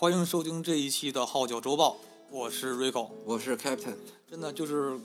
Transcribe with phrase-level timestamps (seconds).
[0.00, 1.90] 欢迎收听这一期的《号角周报》，
[2.30, 3.10] 我是 Rico。
[3.26, 3.96] 我是 Captain，
[4.30, 4.98] 真的就是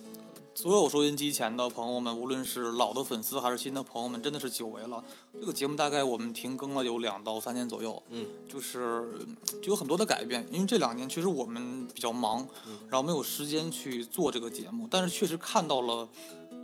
[0.54, 5.04] 所有收音机前的朋友们，无论是老的粉丝还是新的朋友们，真的是久违了。
[5.34, 9.04] 这个节目大概我们停更了有两到三年左右，嗯，就是
[9.62, 12.48] 就有很多的改变，因为这两年其实我们比较忙，
[12.88, 16.08] 然后没有时间去做这个节目，但是确实看到了。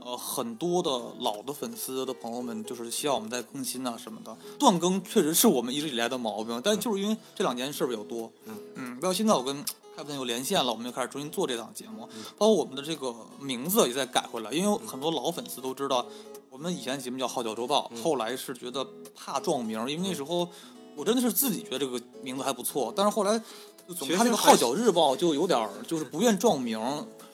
[0.03, 4.35] 呃，很多的老的粉丝的朋友们就是希望我们再更新啊什么的。
[4.57, 9.63] 断更确实是我们一直以来的毛病，但就是因为这两年事儿比较多，嗯嗯，到现在我跟
[9.95, 16.05] 凯文有连线了，我们就开始重新做这档节目，包括我们的这个名字也在改回来，因为很多老粉丝都知道，
[16.49, 20.47] 我们以前节目叫《号角周报》，后来是觉得怕撞名，因为那时候
[20.95, 23.39] 我真的是自己觉得这个名字还不错，但是后来
[23.87, 26.79] 就总看这个《号角日报》就有点儿就是不愿撞名，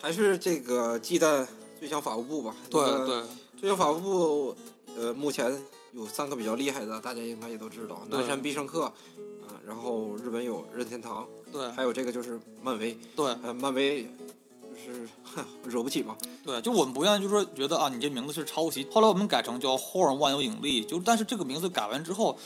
[0.01, 1.47] 还是这个忌惮
[1.79, 2.55] 最强法务部吧？
[2.69, 3.29] 对那个对。
[3.59, 4.55] 最强法务部，
[4.97, 5.51] 呃，目前
[5.93, 8.93] 有三个比较厉害的，大家应该也都知道，对南山必胜客，啊、
[9.65, 14.03] 然后日本有任天堂，对还有这个就是漫威，对呃，漫威
[14.85, 18.87] 就是哼惹不起嘛，对，就我们不愿意，就是说觉得啊，你这名字是抄袭。
[18.91, 22.37] 后来我们改成叫 Horn 万有引力，就但是这个名字改完之后，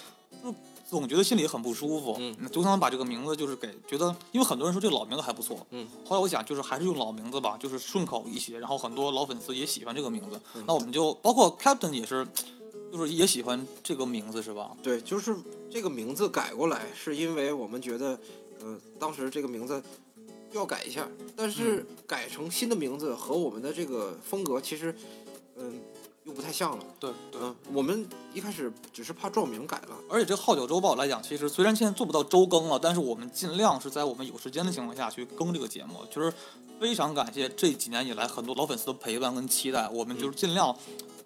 [0.43, 0.53] 就
[0.99, 2.17] 总觉得心里很不舒服。
[2.19, 5.65] 嗯，就想把这个名字就是给觉得，因为很多人说这个老名字还不错。
[5.71, 12.27] 嗯，后来我想就是还是用老名字吧，就是顺口一些，然后很多老粉丝也喜欢这个名字，嗯那我们就包括 Captain 也是，
[12.91, 14.75] 就是也喜欢这个名字是吧？
[14.83, 15.35] 对，就是
[15.69, 18.19] 这个名字改过来，是因为我们觉得，
[18.61, 19.81] 呃，当时这个名字
[20.51, 24.93] 要改一下，但嗯是改成新的名字和我们的这个风格其实，
[25.55, 25.79] 嗯、
[26.31, 26.85] 又不太像了。
[26.97, 27.41] 对对。
[27.41, 35.95] 嗯、我们一开始只是怕照明改了，而且这个《号角周报》来讲，其实虽然现在做不到周更了，但是我们尽量是在我们有时间的情况下去更这个节目。
[36.09, 36.33] 就是
[36.79, 40.73] 非常感谢这几年以来很多老粉丝的陪伴跟期待，我们就是尽量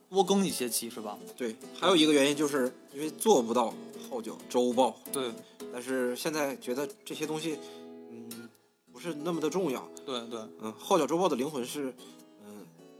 [0.09, 1.17] 多更一些期，是吧？
[1.37, 3.73] 对，还有一个原因就是因为做不到
[4.09, 5.31] 号角周报，对
[5.71, 7.59] 但是现在觉得这些东西，
[8.11, 8.49] 嗯，
[8.91, 9.85] 不是那么的重要。
[10.05, 11.93] 对对嗯，号角周报的灵魂是，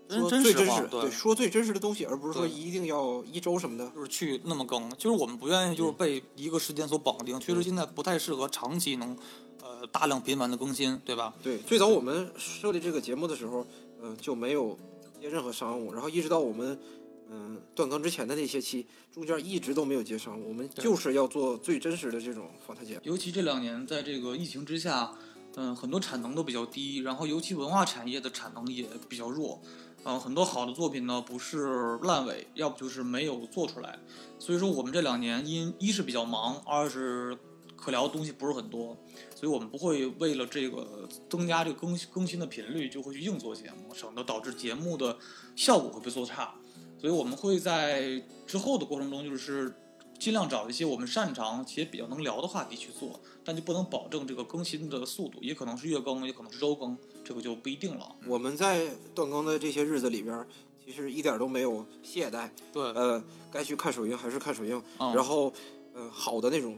[0.09, 3.89] 说最真实，对说最真实的东西，而不是说一定要一周什么的。
[3.95, 9.17] 就是去那么更，就是我们不愿意就是被一个时间所绑定，确实现在不太适合长期能
[9.61, 11.33] 呃大量频繁的更新，对吧？
[11.41, 13.66] 对，最早我们设立这个节目的时候，
[14.01, 14.77] 呃、就没有
[15.19, 16.79] 接任何商务，然后一直到我们
[17.27, 22.99] 嗯、断更之前的那些期，中间一直都没有接商务，我们就是要做最真实的这种访谈节目。
[23.03, 25.11] 尤其这两年在这个疫情之下，
[25.55, 29.59] 嗯，很多产能都比较低，然后尤其文化产业的产能也比较弱，
[30.07, 33.97] 嗯，很多好的作品呢不是烂尾，要不就是没有做出来，
[34.38, 37.35] 所以说我们这两年因一是比较忙，二是
[37.75, 38.95] 可聊的东西不是很多，
[39.35, 45.17] 所以我们不会为了这个增加这个更更新的频率，就会去硬做节目，省得导致节目的
[45.55, 46.53] 效果会被做差。
[46.99, 49.75] 所以我们会在之后的过程中，就是
[50.19, 58.15] 尽量找一些我们擅长且比较能聊的话题去做，但就不能保证这个更新的速度，也可能是月更，也可能是周更，这个就不一定了。
[58.27, 60.47] 我们在断更的这些日子里边儿，
[60.85, 63.21] 其实一点都没有懈怠，对，呃，
[63.51, 65.13] 该去看首映还是看首映，嗯。
[65.15, 65.51] 然后，
[65.95, 66.77] 呃，好的那种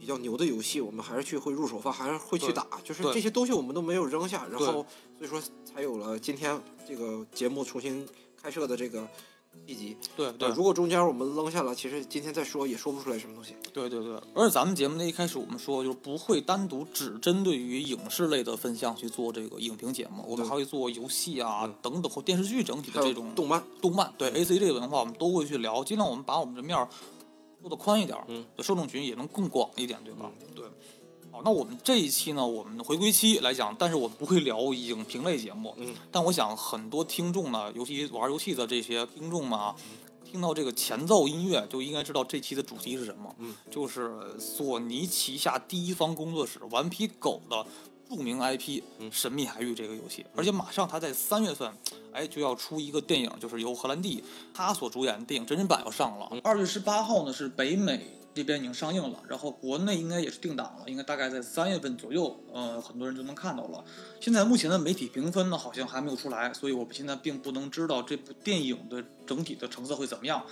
[0.00, 4.86] 比较牛的游戏，我们还是去会入手放，还是会去打，就是这些东西我们都没有扔下，然后
[5.18, 6.58] 所以说才有了今天
[6.88, 8.08] 这个节目重新
[8.40, 9.06] 开设的这个
[9.66, 9.96] 一集。
[10.16, 13.54] 对对呃，如果中间我们扔下了，其实今天再说也说不出来什么东西。
[13.72, 26.88] 对对对，而且咱们节目的一开始我们说，就是不会单独只针对于影视类的分项去做这个影评节目，我们还会做游戏啊嗯等等或电视剧整体的这种动漫，动漫，对 A C 这个文化我们都会去聊，尽量我们把我们的面儿
[27.60, 30.30] 做的宽一点儿，嗯，受众群也能更广一点，对吧？
[30.54, 30.64] 对。
[31.42, 39.74] 好，那我们这一期呢，我们的回归期来讲，但是我们不会聊影评类节目，嗯，但我想很多听众呢，尤其玩游戏的这些听众们啊，
[40.24, 47.66] 听到这个前奏音乐就应该知道这期的主题是什么，嗯，就是索尼旗下第一方工作室顽皮狗的
[48.08, 51.72] 著名 IP 嗯《神秘海域》这个游戏，而且马上它在三月份，
[52.12, 54.22] 哎，就要出一个电影，就是由荷兰弟
[54.52, 56.30] 他所主演的电影真人版要上了。
[56.44, 63.84] 二月十八号呢是北美这边已经上映了，然后国内应该也是定档了，应该大概在三月份左右，呃，很多人就能看到了。
[64.20, 70.44] 现在目前的媒体评分呢好像还没有出来，所以我们现在并不能知道这部电影的整体的成色会怎么样。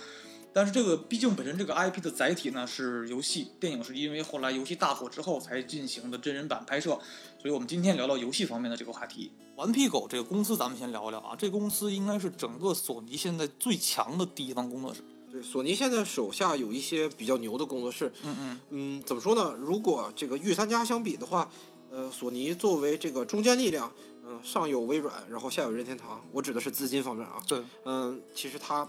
[0.53, 6.99] 但是这个毕竟本身这个 IP 的载体呢是游戏，电影是因为后来游戏大火之后才进行的真人版拍摄，
[7.41, 9.31] 所以我们今天聊聊游戏方面的这个话题。
[9.55, 15.01] 顽皮狗这个公司咱们先聊聊啊，这公司应该是整个索尼现在最强的第一方工作室。
[15.41, 19.55] 对，索尼现在手下有一些比较牛的工作室，嗯嗯，嗯，怎么说呢？
[19.59, 21.49] 如果这个御三家相比的话，
[21.89, 23.91] 呃，索尼作为这个中坚力量，
[24.23, 28.87] 嗯、上有微软，然后下有任天堂，我指的是资金方面啊，对，嗯、其实他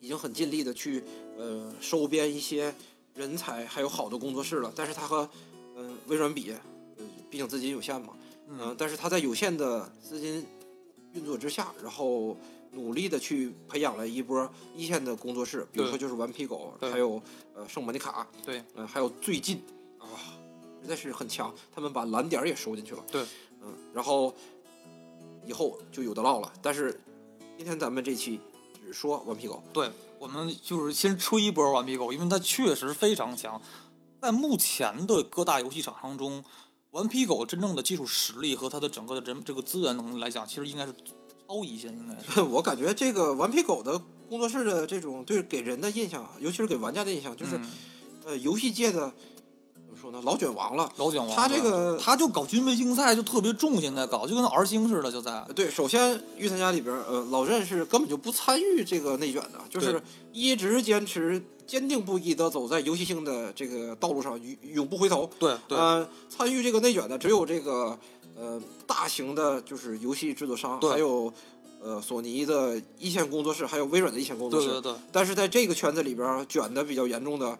[0.00, 1.02] 已经很尽力的去
[1.38, 2.74] 呃收编一些
[3.14, 5.28] 人才，还有好的工作室了，但是他和
[5.76, 6.52] 嗯、微软比，
[6.98, 8.12] 呃，毕竟资金有限嘛，
[8.48, 10.46] 嗯、嗯，但是他在有限的资金
[11.14, 12.36] 运作之下，然后
[12.72, 17.20] 努力的去培养了一波一线的工作室，比如说就是顽皮狗，还有
[17.54, 19.62] 呃圣莫妮卡，对，嗯、还有最近
[19.98, 20.06] 啊，
[20.80, 23.22] 实在是很强，他们把蓝点也收进去了，对，
[23.62, 24.34] 嗯，然后
[25.44, 27.00] 以后就有的唠了，但是
[27.56, 28.40] 今天咱们这期
[28.84, 33.60] 只说顽皮狗，对，我们就是先吹一波顽皮狗，因为它确实非常强。
[34.20, 36.44] 在目前的各大游戏厂商中，
[36.90, 40.94] 顽皮狗真正的技术实力和它的整个的人这个资源能力来讲，其实应该是
[41.50, 42.40] 超一线，应该是。
[42.46, 47.66] 我感觉这个顽皮狗的工作室的这种对给人的印象，尤其是给玩家的印象，就是、嗯
[48.24, 49.12] 呃游戏界的
[49.74, 50.92] 怎么说呢，老卷王了。
[50.96, 60.00] 老卷王，他这个他就搞军备竞赛就特别重，现在搞就跟 R 星似的，就在对，首先御三家里边，呃，老任是根本就不参与这个内卷的，就是
[60.32, 65.28] 一直坚持坚定不移的走在游戏性的这个道路上，永永不回头。
[65.40, 67.98] 对对、呃，参与这个内卷的只有这个
[68.36, 71.32] 呃大型的，就是游戏制作商，还有
[71.82, 74.66] 呃索尼的一线工作室，还有微软的一线工作室。
[74.68, 77.58] 对对对，但是在这个圈子里边儿卷的比较严重的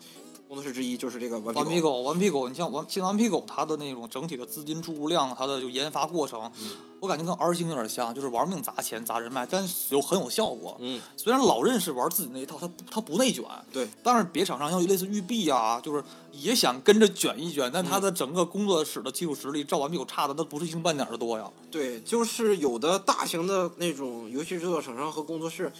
[0.50, 10.76] 工作室之一就是这个顽皮顽皮狗，顽皮狗，你像顽像顽皮狗，它的那种整体的资金注入量，它的就研发过程，嗯我感觉跟 R 星有点像，就是玩命砸钱砸人脉，但是有很有效果。
[10.80, 16.02] 嗯，虽然老任是玩自己那一套，他他不内卷，对，但是别厂商像类似育碧啊，就是
[16.32, 21.48] 也想跟着卷一卷，但他的整个工作室的技术实力，照顽皮狗差的那不是一星半点的多呀。
[21.70, 25.72] 对，就是有的大型的那种游戏制作厂商和工作室，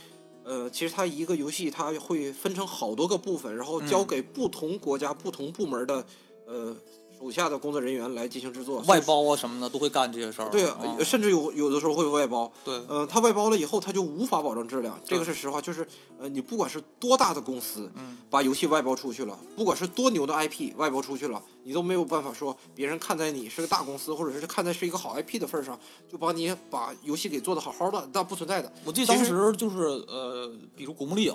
[0.51, 4.07] 呃，其实它一个游戏它会分成好多个部分，然后交嗯。
[4.09, 6.05] 给不同国家、不同部门的
[6.45, 6.77] 呃
[7.21, 8.81] 手下的工作人员来进行制作。
[8.89, 10.49] 外包啊什么的都会干这些事儿。
[10.49, 10.67] 对，
[11.05, 12.51] 甚至有有的时候会外包。
[12.65, 15.61] 对呃，他外包了以后，他就无法保证质量，这个是实话。
[15.61, 15.87] 就是
[16.19, 25.79] 呃，你不管是多大的公司，嗯，把游戏外包出去了，不管是多牛的 IP 外包出去了，你都没有办法说别人看在你是个大公司，或者是看在是一个好 IP 的份儿上，
[26.11, 28.73] 就把你把游戏给做得好好的，那不存在的。
[28.85, 29.79] 我记得当其实时就是
[30.09, 31.35] 呃，比如《古墓丽影》。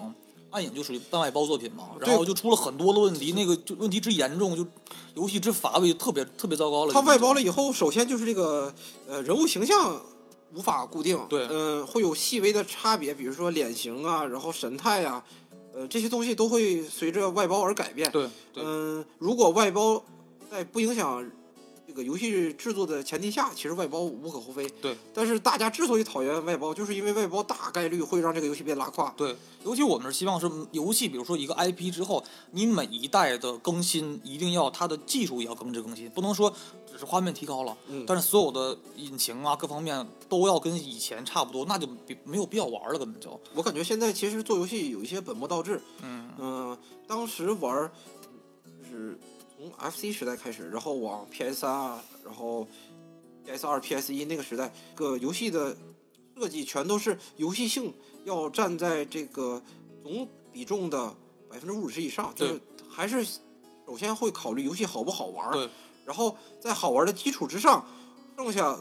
[0.55, 4.65] 暗影就属于半外包作品嘛，然后就出了很多的问题，那个就问题之严重，就
[5.13, 6.93] 游戏之乏味，特别特别糟糕了。
[6.93, 8.73] 它外包了，以后，首先就是这个
[9.05, 10.01] 呃人物形象
[10.53, 15.21] 无法固定，对嗯、会有细微的差别，比如说脸型啊，然后神态啊、
[15.73, 18.09] 呃这些东西都会随着外包而改变。
[18.11, 20.01] 对对嗯、如果外包
[20.49, 21.44] 在不影响这
[21.95, 24.69] 个游戏制作的前提下，其实外包无可厚非。
[24.81, 24.95] 对。
[25.13, 29.11] 但是大家之所以讨厌外包，就是因为外包大概率会让这个游戏变拉胯。
[29.17, 36.53] 对，尤其我们是希望是游戏，比如说一个 IP 之后，你每一代的更新一定要它的技术也要更值更新，不能说
[36.91, 43.39] 只是画面提高了，嗯但是所有的引擎啊各方面都要跟以前差不多，那就比没有必要玩了，根本就。
[43.53, 45.81] 我感觉现在其实做游戏有一些本末倒置。
[46.03, 47.89] 嗯，嗯、当时玩
[48.89, 49.17] 是
[49.57, 52.67] 从 FC 时代开始，然后往 PS 三啊，然后
[53.45, 55.75] PS 二、PS 一那个时代，个游戏的
[56.35, 57.93] 设计全都是游戏性
[58.25, 59.61] 要占在这个
[60.03, 61.13] 总比重的
[61.49, 62.59] 百分之五十以上，就是
[62.89, 63.23] 还是
[63.85, 65.69] 首先会考虑游戏好不好玩儿，
[66.05, 67.85] 然后在好玩的基础之上，
[68.35, 68.77] 剩下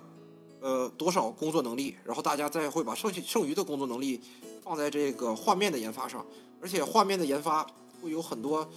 [0.60, 4.20] 呃多少工作能力，然后大家再会把剩下剩余的工作能力
[4.62, 6.26] 放在这个画面的研发上，
[6.60, 7.64] 而且画面的研发
[8.02, 8.68] 会有很多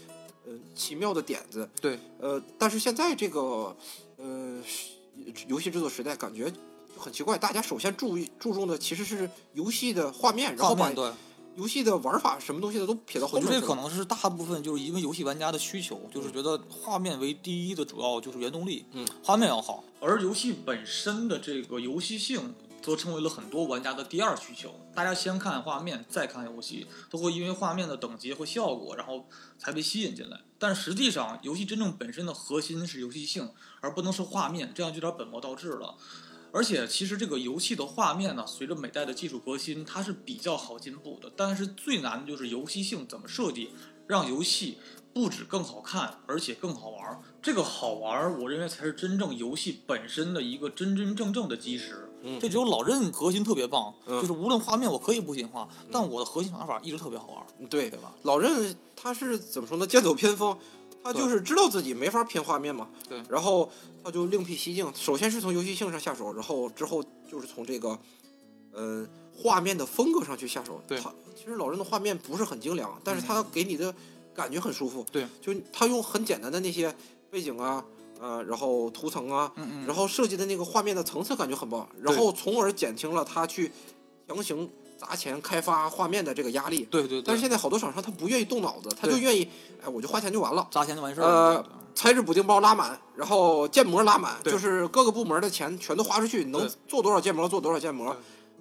[0.48, 3.76] 呃奇妙的点子，对，呃，但是现在这个
[4.16, 4.62] 呃
[5.48, 6.58] 游戏制作时代，感觉就
[6.98, 11.12] 很奇怪，大家首先注意注重的其实是游戏的画面，然后把对，
[11.58, 13.46] 游戏的玩法什么东西的都撇到后面。
[13.46, 22.56] 我觉得这可能是大部分就是因为游戏玩家的需求，就是觉得画面为第一的主要就是原动力，嗯，画面要好，而游戏本身的这个游戏性。
[22.88, 24.80] 则成为了很多玩家的第二需求。
[24.96, 29.28] 大家先看画面，再看游戏，都会因为画面的等级和效果，然后
[29.60, 30.40] 才被吸引进来。
[30.58, 33.52] 但实际上，游戏真正本身的核心是游戏性，
[33.82, 35.98] 而不能是画面，这样就有点本末倒置了。
[36.54, 41.30] 而且，其实这个游戏的画面呢，随着每代的技术革新，它是比较好进步的。
[41.36, 43.72] 但是最难的就是游戏性怎么设计，
[44.08, 44.78] 让游戏
[45.14, 47.22] 不止更好看，而且更好玩。
[47.42, 52.07] 这个好玩，我认为才是真正游戏本身的一个真真正正的基石。
[52.22, 52.40] 嗯。
[52.40, 54.20] 这只有老任核心特别棒，嗯。
[54.22, 57.90] 就是无论画面我可以不进化，但我的核心玩法一直特别好玩，对。
[57.90, 58.14] 对吧？
[58.24, 59.86] 老任他是怎么说呢？
[59.86, 60.58] 剑走偏锋，
[61.04, 63.22] 他就是知道自己没法拼画面嘛，对。
[63.30, 63.70] 然后
[64.04, 67.98] 他就另辟蹊径，首先是从游戏性上下手，然后之后就是从这个，
[68.72, 70.82] 呃，画面的风格上去下手。
[70.88, 71.00] 对。
[71.00, 73.94] 他其实老任的画面不是很精良，但是他给你的
[74.34, 75.06] 感觉很舒服。
[75.12, 76.94] 对，就他用很简单的那些
[77.30, 77.86] 背景啊，
[78.20, 79.52] 呃，然后图层啊，
[79.86, 83.72] 然后设计的那个画面的层次感觉很棒，然后从而减轻了他去
[84.28, 86.88] 强行砸钱开发画面的这个压力。
[86.90, 89.48] 对对对，但是现在好多厂商他不愿意动脑子，他就愿意，
[89.84, 90.68] 哎，我就花钱就完了。
[90.72, 91.30] 砸钱就完事儿了。
[91.30, 91.66] 呃
[91.98, 98.16] 材质补丁包拉满，然后建模拉满，就是各个部门的钱全都花出去，能做多少建模做多少建模。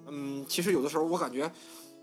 [0.07, 1.51] 嗯，其实有的时候我感觉，这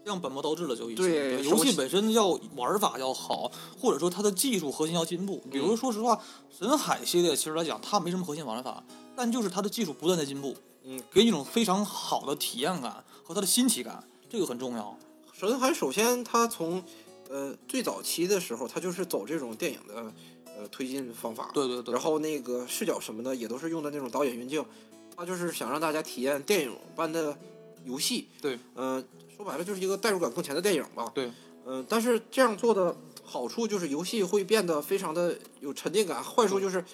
[0.07, 1.05] 样本末倒置了就已经。
[1.05, 5.43] 对游戏本身要玩法要好，或者说它的技术核心要进步。
[5.51, 6.21] 比如说实话，
[6.51, 8.83] 神海系列其实来讲，它没什么核心玩法，
[9.17, 14.97] 但就是它的技术不断在进步，嗯，给你一种非常好的体验感和它的新奇感，这个很重要。
[15.33, 16.83] 神海首先它从
[17.29, 20.13] 呃最早期的时候，它就是走这种电影的
[20.57, 21.93] 呃推进方法，对对对。
[21.93, 24.65] 然后那个视角什么的也都是用的那种导演运镜，
[25.17, 27.37] 它就是想让大家体验电影般的
[27.85, 28.29] 游戏。
[28.41, 29.05] 对，嗯、
[29.37, 31.11] 说白了就是一个代入感更强的电影吧。
[31.15, 31.31] 对，
[31.67, 36.85] 嗯、但是这样做的好处就是游戏会变得非常的有沉浸感，坏处就是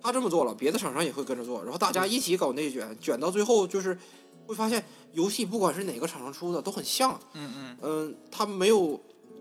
[0.00, 3.98] 他这么做了，别的厂商也会跟着做，然后大家一起搞内卷，卷到最后就是
[4.46, 9.00] 会发现游戏不管是哪个厂商出的都很像，嗯嗯，嗯，他们没有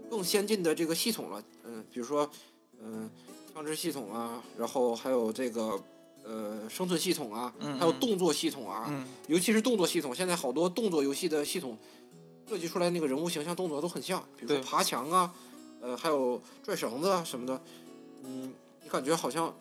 [0.10, 2.30] 更先进的这个系统了，嗯，比如说，
[2.82, 3.10] 嗯，
[3.54, 5.80] 枪支系统啊，然后还有这个
[6.24, 11.78] 呃生存系统啊，还有动作系统啊，嗯，尤其是动作系统，现在好多动作游戏的系统
[12.50, 15.32] 设计出来那个人物形象动作都很像，比如说爬墙啊，
[15.80, 17.62] 呃，还有拽绳子啊什么的，
[18.24, 18.52] 嗯，
[18.84, 19.54] 你感觉好像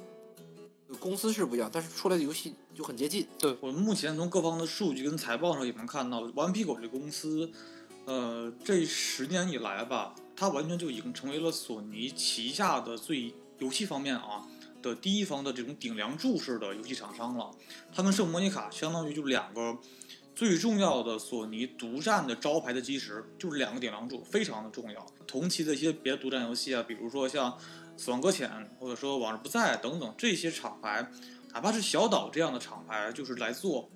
[0.88, 3.28] 呃公司是不一样，但是出来的游戏就很接近。
[3.38, 7.50] 对我们目前从各方的数据跟财报上也能看到，顽皮狗这公司，
[8.06, 14.48] 呃，这十年以来吧，它完全就已经成为了索尼旗下的最游戏方面啊
[14.80, 17.50] 的第一方的这种顶梁柱式的游戏厂商了。
[17.94, 19.76] 它跟圣莫妮卡相当于就两个
[20.38, 25.04] 最重要的索尼独占的招牌的基石，就是两个顶梁柱，非常的重要。
[25.26, 27.50] 同期的一些别的独占游戏啊，比如说像
[27.96, 31.10] 《死亡搁浅》或者说《往日不在》等等这些厂牌。
[31.52, 33.90] 哪怕是小岛这样的厂牌，就是来做，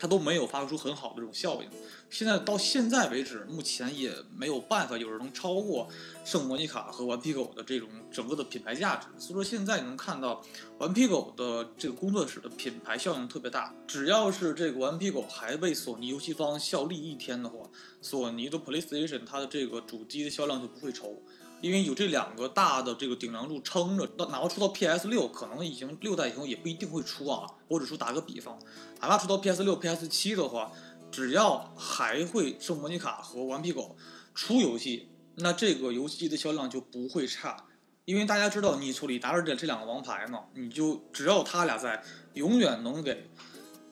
[0.00, 1.68] 它都没有发挥出很好的这种效应。
[2.08, 5.88] 现在到现在为止，目前也没有办法有人能超过
[6.24, 9.06] 圣莫妮卡和顽皮狗的这种整个的品牌价值。
[9.18, 10.42] 所以说，现在你能看到
[10.78, 13.72] 顽皮狗的这个工作室的品牌效应特别大。
[13.86, 17.58] 只要是这个顽皮狗还为索尼游戏方效力一天的话，
[18.00, 21.22] 索尼的 PlayStation 它的这个主机的销量就不会愁。
[21.60, 27.46] 因为有这两个大的这个顶梁柱撑着，到哪怕出到 PS 六，可能已经六代以后也不一定会出啊。
[27.68, 28.58] 我只说打个比方，
[29.00, 30.72] 哪怕出到 PS 六、PS 七的话，
[31.10, 33.96] 只要还会圣莫妮卡和顽皮狗
[34.34, 37.66] 出游戏，那这个游戏机的销量就不会差。
[38.06, 42.02] 因为大家知道，你手里拿着这这两个王牌呢，你就只要他俩在，
[42.34, 43.28] 永远能给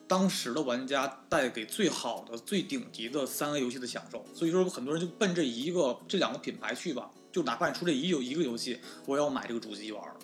[0.07, 4.25] 当时的玩家带给最好的、最顶级的三 A 游戏的享受。
[4.33, 7.09] 所以说，很多人就奔这一个、这两个品牌去吧。
[7.31, 10.15] 就哪怕你出这一有一个游戏，我也要买这个主机玩儿。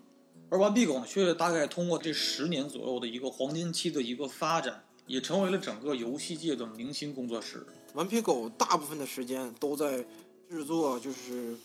[0.49, 7.65] 而顽皮狗呢，却大概通过这十年左右的一个黄金期的一个发展，也成为了整个游戏界的明星工作室。
[7.93, 10.05] 顽皮狗大部分的时间都在
[10.49, 11.55] 制作，就是，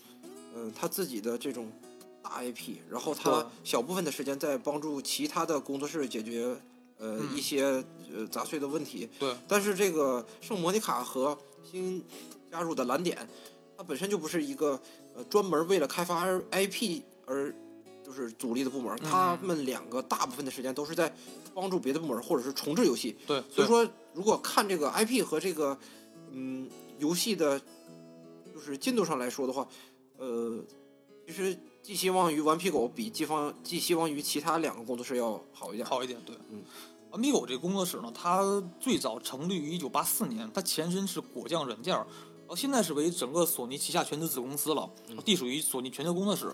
[0.55, 1.71] 呃，他自己的这种
[2.23, 6.55] 大 IP，然后对他小部分的时间在帮助其他的工作室解决，
[6.97, 7.83] 呃，嗯一些
[8.13, 9.07] 呃杂碎的问题。
[9.19, 12.03] 对，但是这个圣莫妮卡和新
[12.49, 13.27] 加入的蓝点，
[13.77, 14.81] 它本身就不是一个
[15.15, 17.53] 呃专门为了开发 IP 而
[18.03, 21.13] 就是主力的部门，嗯他们两个大部分的时间都是在
[21.53, 23.15] 帮助别的部门或者是重置游戏。
[23.25, 25.77] 对，所以说，如果看这个 IP 和这个
[26.31, 27.59] 嗯游戏的，
[28.53, 29.67] 就是进度上来说的话，
[30.17, 30.59] 呃，
[31.25, 35.87] 其实寄希望于顽皮狗比寄方寄希望于其他两个工作室要好一点。
[35.87, 36.63] 好一点，对，嗯。
[37.11, 41.93] 顽皮狗这个工作室呢，它最早成立于一九八四年，它前身是果酱软件
[42.51, 44.89] 后现在是为整个索尼旗下全资子公司了，
[45.25, 46.53] 隶属于索尼全球工作室。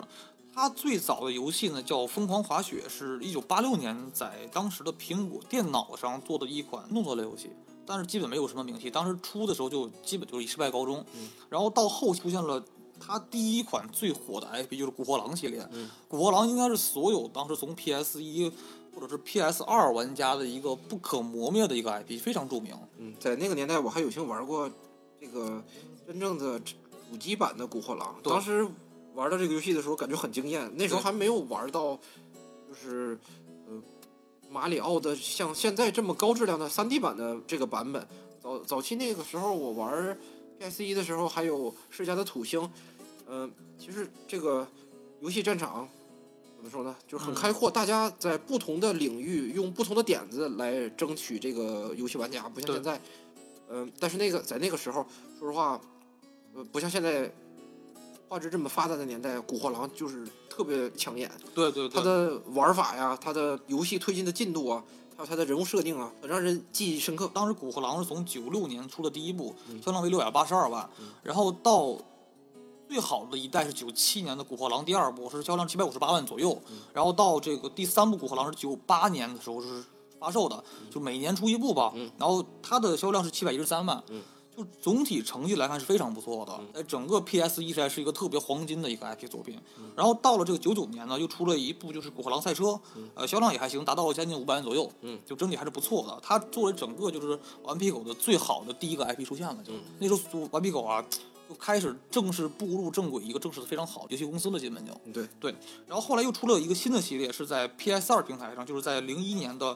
[0.54, 7.50] 它最早的游戏呢叫《疯狂滑雪》，是一九八六年在当时的苹果电脑上做的一款动作类游戏，
[7.84, 8.88] 但是基本没有什么名气。
[8.88, 11.04] 当时出的时候就基本就是以失败告终。
[11.16, 12.62] 嗯然后到后出现了
[13.00, 15.68] 它第一款最火的 IP，就是《古惑狼》系列。
[15.72, 18.48] 嗯古惑狼》应该是所有当时从 PS 一
[18.94, 22.72] 或者是 PS 二玩家的一个不可磨灭的一个 IP，非常著名。
[22.98, 24.70] 嗯，在那个年代，我还有幸玩过
[25.20, 25.62] 这个
[26.08, 28.66] 真正的主机版的《古惑狼》，当时
[29.14, 30.72] 玩到这个游戏的时候，感觉很惊艳。
[30.74, 31.98] 那时候还没有玩到，
[32.66, 33.18] 就是
[33.66, 33.74] 呃
[34.48, 38.08] 马里奥的像现在这么高质量的 3D 版的这个版本。
[38.42, 40.18] 早早期那个时候，我玩
[40.58, 42.66] PS 一的时候，还有世嘉的土星。
[43.26, 44.66] 嗯、其实这个
[45.20, 45.86] 游戏战场
[46.56, 52.98] 怎么说呢，就是很嗯开阔，大家在不同的领域用不同的点子来争取这个游戏玩家，不像现在。
[53.68, 55.06] 嗯、但是那个在那个时候，
[55.38, 55.80] 说实话，呃，
[56.64, 57.32] 不像现在
[58.28, 61.30] 画质这么发达的年代，《古惑狼》就是特别抢眼。
[61.54, 64.84] 对对对，它的玩法呀，它的游戏推进的进度啊，
[65.16, 67.30] 还有它的人物设定啊，让人记忆深刻。
[67.32, 70.88] 当时《古惑狼》是从九六年出的第一部，嗯销量为六百八十二万，
[71.22, 71.96] 然后到
[72.88, 76.60] 最好的一代是九七年的《古惑狼》第二部，是销量七百五十八万左右。
[76.92, 79.82] 然后到这个第三部《古惑狼》是九八年的时候是
[80.18, 81.94] 发售的，就每年出一部吧。
[82.18, 84.02] 然后它的销量是七百一十三万。
[84.58, 89.56] 就总体成绩来看是非常不错的，在整个 PS 一时代是一个特别黄金的一个 IP 作品。
[89.94, 92.64] 然后到了这个九九年呢，又出了一部就是《古惑狼赛车》，
[93.14, 94.90] 呃，销量也还行，达到了将近五百万左右。
[95.02, 96.18] 嗯，就整体还是不错的。
[96.20, 101.04] 它作为整个就是顽皮狗的最好的第一个 IP 出现了，就那时候顽皮狗啊。
[101.48, 105.50] 就开始正式步入正轨，一个正式的非常好游戏公司了，基本就对对。
[105.86, 109.74] 然后后来又出了一个新的系列，是在 PS 二平台上，就是在零一年的。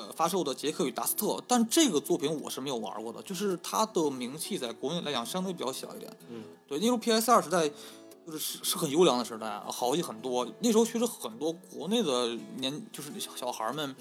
[0.00, 6.10] 呃，发售的《杰克与达斯特》，但这个作品我是没有玩过的，就是它的名气在国内来讲相对比较小一点。
[6.30, 7.68] 嗯，对，那时候 PS 二时代
[8.26, 10.48] 就是是是很优良的时代，好游戏很多。
[10.60, 13.94] 那时候确实很多国内的年就是小小孩们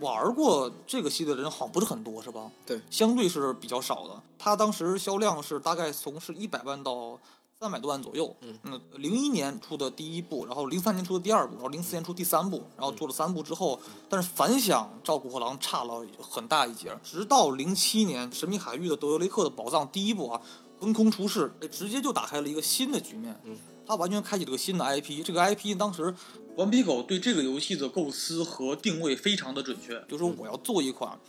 [0.00, 2.50] 玩过这个系列的人好像不是很多，是吧？
[2.66, 4.20] 对，相对是比较少的。
[4.36, 7.18] 它当时销量是大概从是一百万到。
[7.60, 16.90] 三百多万左右，嗯，零一年出的第一部，然后零三年出的第二部，然后零四年出第三部，然后做了三部之后，但是反响照古惑狼差了很大一截。
[17.04, 20.40] 直到零七年《神秘海域的德雷克的宝藏》第一部啊，
[20.80, 23.54] 横空出世，直接就打开了一个新的局面，嗯，
[23.86, 25.22] 它完全开启了个新的 IP。
[25.22, 26.14] 这个 IP 当时
[26.56, 31.20] 顽皮狗对这个游戏的构思和定位非常的准确，就是说我要做一款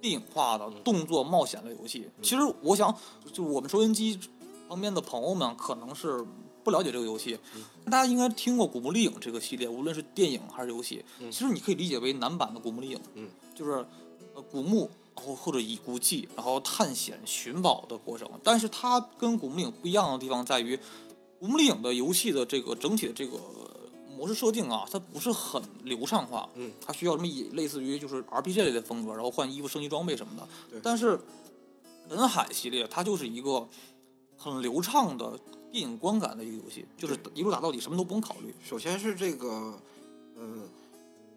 [0.00, 2.08] 电影化的动作冒险类游戏。
[2.22, 2.96] 其实我想，
[3.34, 4.18] 就我们收音机。
[4.74, 6.26] 旁边的朋友们可能是
[6.64, 7.38] 不了解这个游戏，
[7.84, 13.86] 大家应该听过《古墓丽影》这个系列，无论是电影还是游戏，其实你可以理解为男版的《古墓丽影》，嗯，就是
[14.34, 18.28] 呃古墓，然后或者以古迹，然后探险寻宝的过程。
[18.42, 20.76] 但是它跟《古墓丽影》不一样的地方在于，
[21.38, 23.38] 《古墓丽影》的游戏的这个整体的这个
[24.18, 30.80] 模式设定啊，它不是很流畅化，嗯，它需要什么以类似于就是 RPG 类的风格，然后换衣服、升级装备什么的。
[30.82, 31.20] 但是
[32.10, 33.68] 人海系列它就是一个。
[34.44, 35.38] 很流畅的
[35.72, 38.54] 电影观感的一个游戏，就是一路打到底，什么都不用考虑。
[38.62, 39.78] 首先是这个，
[40.36, 40.68] 呃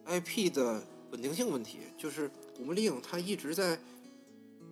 [0.08, 3.80] ，IP 的稳定性问题，就是《古墓丽影》它一直在，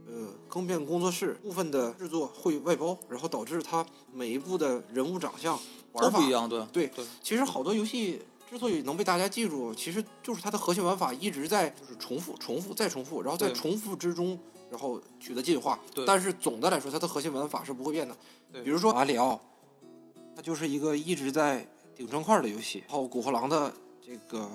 [0.06, 5.58] 呃，更变工作室部分的制作会外包，然后导致它每一部的人物长相
[5.94, 6.50] 玩法不一样。
[6.50, 14.38] 对对对，其实好多游戏之所以能被大家记住，其实就是它的核心玩法一直在就是重复、重复再重复，然后在重复之中。
[14.70, 18.16] 然后取得进化，但是总的来说，它的核心玩法是不会变的。
[18.64, 19.40] 比如说马里奥，
[20.36, 22.80] 它就是一个一直在顶砖块的游戏。
[22.88, 24.50] 然后古惑狼的这个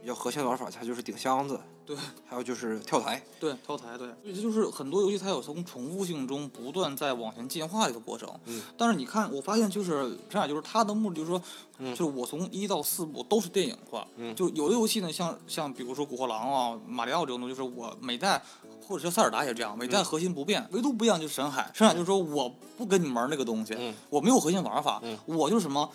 [0.00, 1.60] 比较核心玩法，它就是顶箱子。
[1.86, 1.96] 对，
[2.26, 8.28] 还有就是跳台，对，跳台，对，这就是很多游戏它有从重复性中不断在往前进化的一个过程。
[8.46, 11.40] 嗯，但是你看，我发现就是这样，就是它的目的就是说，
[11.78, 14.04] 嗯，就是我从一到四部都是电影化。
[14.16, 18.42] 嗯，就有的游戏呢，像像比如说古惑狼啊、马里奥这种东西，就是我每代
[18.84, 21.70] 或者是塞尔达也这样，每代核心不变，唯独不一样就是深海。
[21.72, 23.76] 深海就是说我不跟你玩那个东西，
[24.10, 25.88] 我没有核心玩法，我就是什么。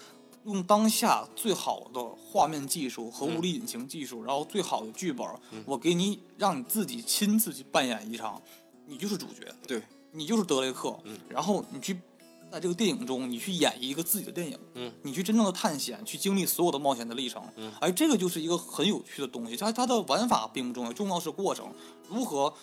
[0.46, 5.28] 用当下最好的画面技术和物理引擎技术，然后最好的剧本，
[5.66, 8.42] 我给你，让你自己亲自去扮演一场，
[8.88, 9.82] 你就是主角，对。
[10.14, 11.00] 你就是德雷克，
[11.30, 11.98] 然后你去
[12.52, 21.74] 在这个电影中，你去演绎一个自己的电影，嗯，你去真正的探险，去经历所有的冒险的历程，嗯，哎，这个就是一个很有趣的东西，它它的玩法并不重要，重要是过程，
[22.10, 22.54] 如何。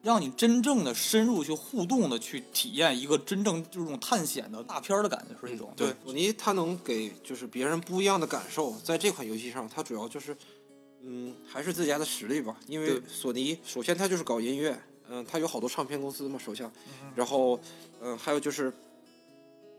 [0.00, 5.72] 让你真正的深入去互动的去体验一个真正就是这种探险的大片的感觉是一种。
[5.76, 10.36] 对，索尼它能给就是别人不一样的感受，在这款游戏上，它主要就是，
[11.02, 12.56] 嗯，还是自家的实力吧。
[12.68, 16.70] 因为索尼首先它就是搞音乐，嗯，它有好多唱片公司嘛手下，
[17.16, 17.58] 然后，
[18.00, 18.72] 嗯，还有就是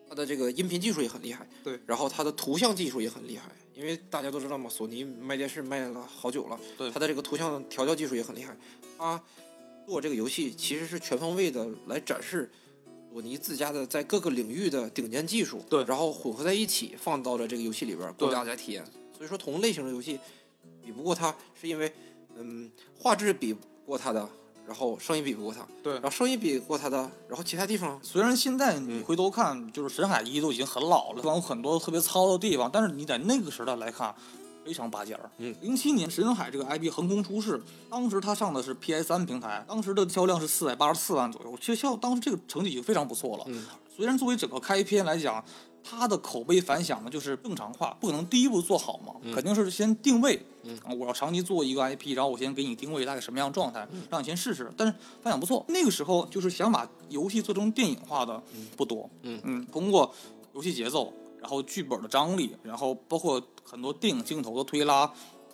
[0.09, 1.47] 它的这个音频技术也很厉害。
[1.63, 8.55] 对，然后它的图像技术也很厉害，因为大家都知道嘛，索尼卖电视卖了好久了，对，它的这个图像调教技术也很厉害，
[8.97, 9.23] 它。
[9.89, 12.47] 做这个游戏其实是全方位的来展示
[13.11, 18.85] 索尼自家的在各个领域的顶尖技术，对，然后混合在一起放到了这个游戏里边供大家体验。
[19.17, 20.19] 所以说同类型的游戏
[20.85, 21.91] 比不过它，是因为
[22.37, 24.29] 嗯画质比不过它的，
[24.67, 26.97] 然后声音比不过它，对，然后声音比不过它的，
[27.27, 34.13] 然后其他地方虽然现在你回头看，就是神海一都已经很老了，有很多特别糙的地方，但是你在那个时代来看。
[34.65, 35.29] 非常拔尖儿。
[35.37, 41.57] 嗯，零七年《神海》这个 IP 横空出世，当时它上的是 PS 三平台，当时的销量是四百八十四万左右。
[41.59, 43.43] 其实像当时这个成绩已经非常不错了。
[43.47, 45.43] 嗯，虽然作为整个开篇来讲，
[45.83, 50.39] 它的口碑反响呢就是正常化，不可能第一步做好嘛，肯定是先定位。
[50.63, 54.69] 嗯，我要长期做一个 IP，然后我先给你定位大概什么样的状态，让你先试试。
[54.75, 55.65] 但是反响不错。
[55.69, 58.43] 那个时候就是想把游戏做成电影化的
[58.75, 59.09] 不多。
[59.23, 60.13] 嗯嗯，通过
[60.53, 61.13] 游戏节奏。
[61.39, 65.11] 然后剧本的张力，然后包括很多电影镜头的推拉，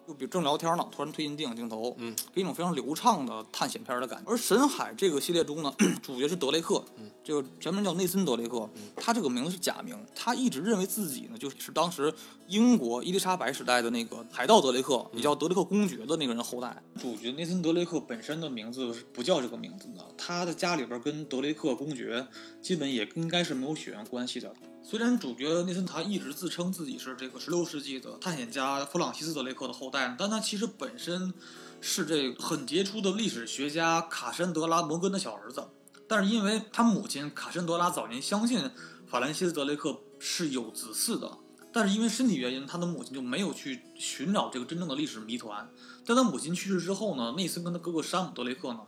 [0.08, 4.32] 就比如正聊天呢，突然推进电影镜头，嗯，给一种非常流畅的探险片的感觉。
[4.32, 12.14] 而《神海》这个系列中呢，主角是德雷克，嗯，这个全名叫内森·德雷克，他这个名字是假名，他一直认为自己呢就是当时
[12.48, 16.84] 英国伊丽莎白时代的那个海盗德雷克，也叫德雷克公爵的那个人后代。
[17.00, 22.28] 主角内森·德雷克本身的名字是不叫这个名字的，他的家里边跟德雷克公爵
[22.62, 24.54] 基本也应该是没有血缘关系的。
[24.88, 31.34] 虽然主角内森他一直自称自己是这个16世纪的探险家弗朗西斯德雷克的后代，但他其实本身
[31.82, 35.68] 是这个很杰出的历史学家卡珊德拉摩根的小儿子。
[36.08, 38.70] 但是因为他母亲卡珊德拉早年相信
[39.08, 41.36] 法兰西斯德雷克是有子嗣的，
[41.74, 45.68] 但是因为身体原因，他的母亲就没有去寻找这个真正的历史谜团。
[46.06, 48.82] 在他母亲去世之后呢，内森跟他哥哥山姆德雷克呢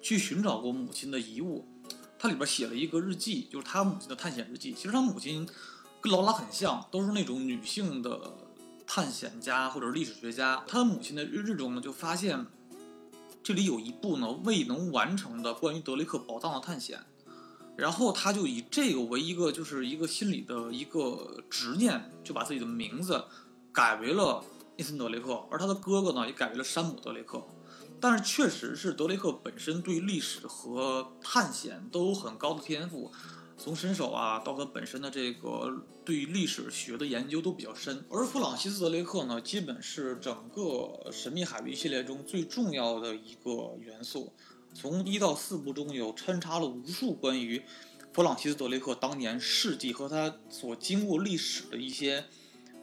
[0.00, 1.68] 去寻找过母亲的遗物。
[2.22, 4.72] 他里边写了一个日记，就是他母亲的探险日记。
[4.72, 5.44] 其实他母亲
[6.00, 8.36] 跟劳拉很像，都是那种女性的
[8.86, 10.62] 探险家或者历史学家。
[10.68, 12.46] 他母亲的日志中呢，就发现
[13.42, 17.00] 这里有一部呢未能完成的关于德雷克宝藏的探险。
[17.76, 23.24] 然后他就以这个为一个就是一个心理的一个执念，就把自己的名字
[23.72, 24.44] 改为了
[24.76, 27.42] 伊森·德雷克，而他的哥哥呢也改为了山姆·德雷克。
[28.00, 33.12] 但是确实是德雷克本身对历史和探险都有很高的天赋，
[33.56, 38.04] 从身手啊到他本身的这个对历史学的研究都比较深。
[38.10, 44.32] 而弗朗西斯·德雷克呢，基本是整个神秘海域系列中最重要的一个元素。
[44.74, 47.62] 从一到四部中有穿插了无数关于
[48.12, 52.24] 弗朗西斯·德雷克当年事迹和他所经过历史的一些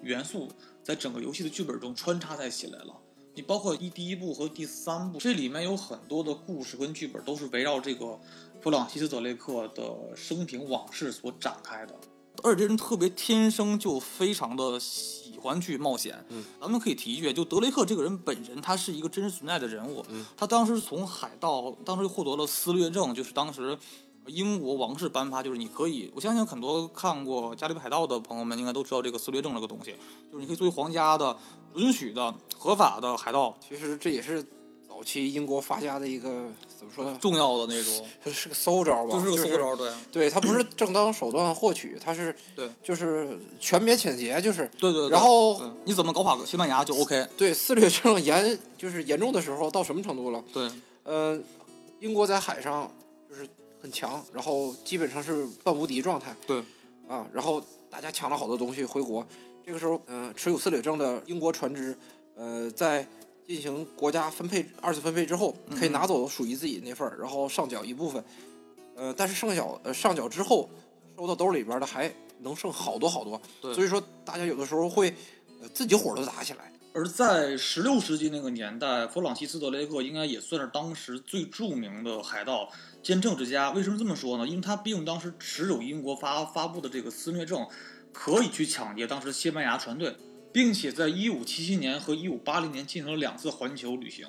[0.01, 0.49] 元素，
[0.89, 2.95] 在整个游戏的剧本中穿插在起来了。
[3.35, 8.19] 你包括一第一部和第三部，这里面有很多的故事跟剧本都是围绕这个
[8.59, 11.93] 弗朗西斯·德雷克的生平往事所展开的。
[12.41, 16.25] 而且这人特别天生就非常的喜欢去冒险。
[16.29, 20.03] 嗯，咱们可以提一句，就德雷克这个人本人，他是一个真实存在的人物。
[20.09, 23.77] 嗯，他当时从海盗，当时获得了私掠证，就是当时
[24.29, 29.95] 英国王室颁发，就是你可以，我相信很多看过《加勒比海盗》的朋友们应该都知道这个私掠证这个东西，
[30.31, 31.35] 就是你可以作为皇家的
[31.75, 34.43] 允许的合法的海盗，其实这也是
[34.87, 36.29] 早期英国发家的一个
[36.77, 37.17] 怎么说呢？
[37.21, 39.13] 重要的那种，它是个馊招吧？
[39.13, 45.09] 就是个是馊招，对，对，它不是正当手段获取，它是 对就是全面抢劫，就是对对对。
[45.09, 50.43] 然后你怎么搞法西班牙就 OK，对肆虐症严就是严重的时候到什么程度了？
[50.53, 50.69] 对
[51.03, 51.39] 呃，
[51.99, 52.98] 英国在海上就是
[53.81, 56.35] 很强，然后基本上是半无敌状态。
[56.45, 56.59] 对，
[57.07, 59.25] 啊，然后大家抢了好多东西回国。
[59.65, 61.97] 这个时候，嗯、持有私掠证的英国船只，
[62.35, 63.07] 呃，在
[63.47, 68.23] 进行国家分配二次分配之后，可以嗯拿走属于自己那份儿，然后上缴一部分。
[68.95, 70.69] 呃，但是剩缴呃上缴之后，
[71.17, 73.39] 收到兜里边的还能剩好多好多。
[73.61, 75.13] 对所以说大家有的时候会、
[75.61, 76.71] 呃、自己火都打起来。
[76.91, 82.67] 而在十六世纪那个年代，弗朗西斯·德雷克应该也算是当时最著名的海盗
[83.03, 83.69] 兼政治家。
[83.71, 84.47] 为什么这么说呢？
[84.47, 87.67] 因为他毕竟当时持有英国发发布的这个私掠证，
[88.11, 90.15] 可以去抢劫当时西班牙船队，
[90.51, 94.25] 并且在一五七七年和一五八零年进行了两次环球旅行。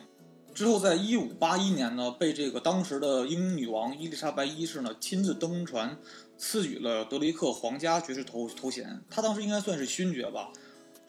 [0.52, 5.96] 之后，在一五八一年呢，被这个当时的英女王伊丽莎白一世呢亲自登船，
[6.36, 9.02] 赐予了德雷克皇家爵士头头衔。
[9.08, 10.50] 他当时应该算是勋爵吧。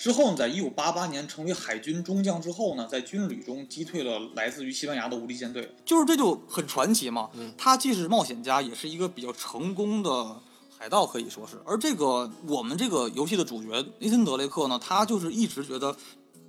[0.02, 7.30] 之后呢，在一五八八年成为海军中将之后呢，在军旅中击退了来自于西班牙的无敌舰队，就是这就很传奇嘛。
[7.36, 10.42] 嗯他既是冒险家，也是一个比较成功的
[10.76, 11.62] 海盗，可以说是。
[11.64, 15.96] 而这个我们这个游戏的主角伊森德雷克呢，他就是一直觉得，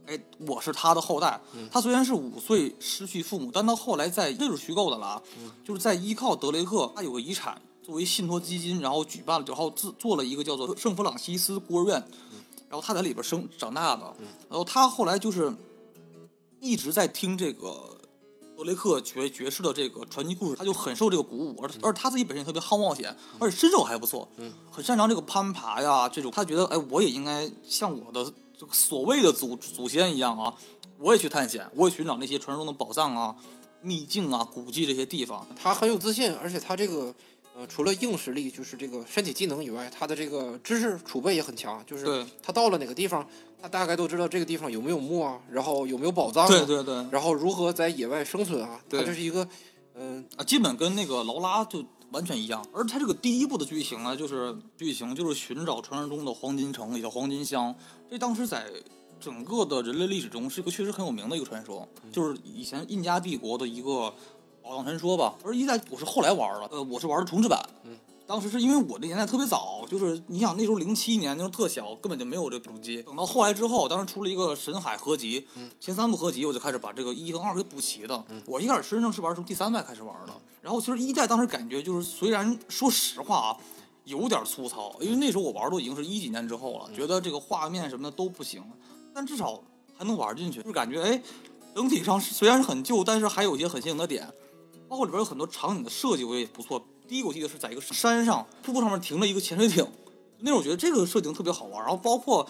[0.06, 1.38] 哎，我是他的后代。
[1.70, 5.22] 他虽然是五岁失去父母，但他后来在这是虚构的了啊，
[5.62, 12.02] 就是在依靠德雷克，他有个遗产作为信托基金，然后举办了，然后自做了一个叫做圣弗朗西斯孤儿院。
[12.72, 14.02] 然后他在里边生长大的，
[14.48, 15.52] 然后他后来就是
[16.58, 17.98] 一直在听这个
[18.56, 28.24] 德雷克爵爵士的这个传奇故事，他就很受这个鼓舞，而而他自己本身也特别好冒险，而且身手还不错，嗯，很擅长这个攀爬呀这种，他觉得哎，我也应该像我的
[28.58, 30.54] 这个所谓的祖祖先一样啊，
[30.96, 33.37] 我也去探险，我也寻找那些传说中的宝藏啊、
[33.82, 37.14] 秘境啊、古迹这些地方，他很有自信，而且他这个
[37.62, 41.81] 呃，除了硬实力，就是这个身体技能以外，他的这个知识储备也很强。
[41.87, 43.25] 就是他到了哪个地方，
[43.61, 48.81] 他大概都知道这个地方有没有墓啊，然后有没有宝藏、啊，对对对，然后如何在野外生存啊。
[48.90, 49.46] 他这是一个
[49.94, 52.66] 嗯、啊，基本跟那个劳拉就完全一样。
[52.72, 57.72] 而他这个第一部的剧情呢，就是剧情就是寻找传说中的黄金城，也叫黄金乡。
[58.11, 58.64] 这当时在
[59.20, 64.12] 整个的人类历史中是一个确实很有名的一个传说，就是以前印加帝国的一个
[64.62, 65.35] 宝藏传说吧。
[65.44, 67.61] 而一代我是后来玩的，呃，我是玩的重置版，
[68.27, 73.03] 当时是因为我这年代特别早，就是你想那时候零七年那时候特小，根本就没有这个主机。
[73.03, 75.46] 等到后来之后，当时出了一个神海合集，
[75.81, 78.25] 前三部合集，我就开始把这个一和二给补齐的。
[78.46, 80.33] 我一开始真正是玩从第三代开始玩的。
[80.62, 83.57] 然后其实一代当时感觉就是，虽然说实话啊，
[84.05, 88.62] 有点粗糙，因为那时候我玩都已经是一几年之后了，觉得这个画面什么的都不行，
[89.12, 89.61] 但至少
[89.98, 91.20] 还能玩进去，就感觉哎，
[91.75, 94.27] 整体上虽然是很旧，但是还有一些很新颖的点，
[94.92, 96.85] 包括里边有很多场景的设计，我也不错。
[97.09, 99.83] 第一个我记得是在一个山上瀑布上面停了一个潜水艇，
[100.40, 101.81] 那时候我觉得这个设定特别好玩。
[101.81, 102.46] 然后包括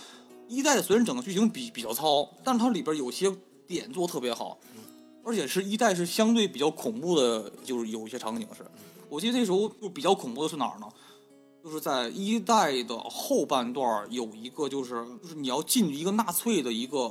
[0.49, 3.33] 一代虽然整个剧情比比较糙，但是它里边有些
[3.69, 4.59] 点做特别好，
[5.23, 8.67] 而且是一代是相对比较恐怖的，就是有一些场景是。
[9.09, 10.89] 我记得那时候就比较恐怖的是哪儿呢？
[11.63, 17.09] 就是在一代的后半段有一个就是就是你要进去一个纳粹的一个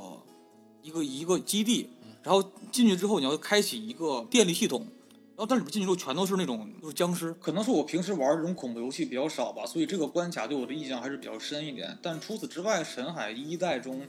[0.82, 1.88] 一个一个基地，
[2.22, 4.86] 然后进去之后你要开启一个电力系统。
[5.34, 7.32] 然后，但里边进去之后全都是那种就是僵尸。
[7.34, 11.98] 可能是我平时玩这种恐怖游戏比较少吧，所以这个关卡对我的印象还是比较深一点。
[12.02, 14.06] 但除此之外，神海一代中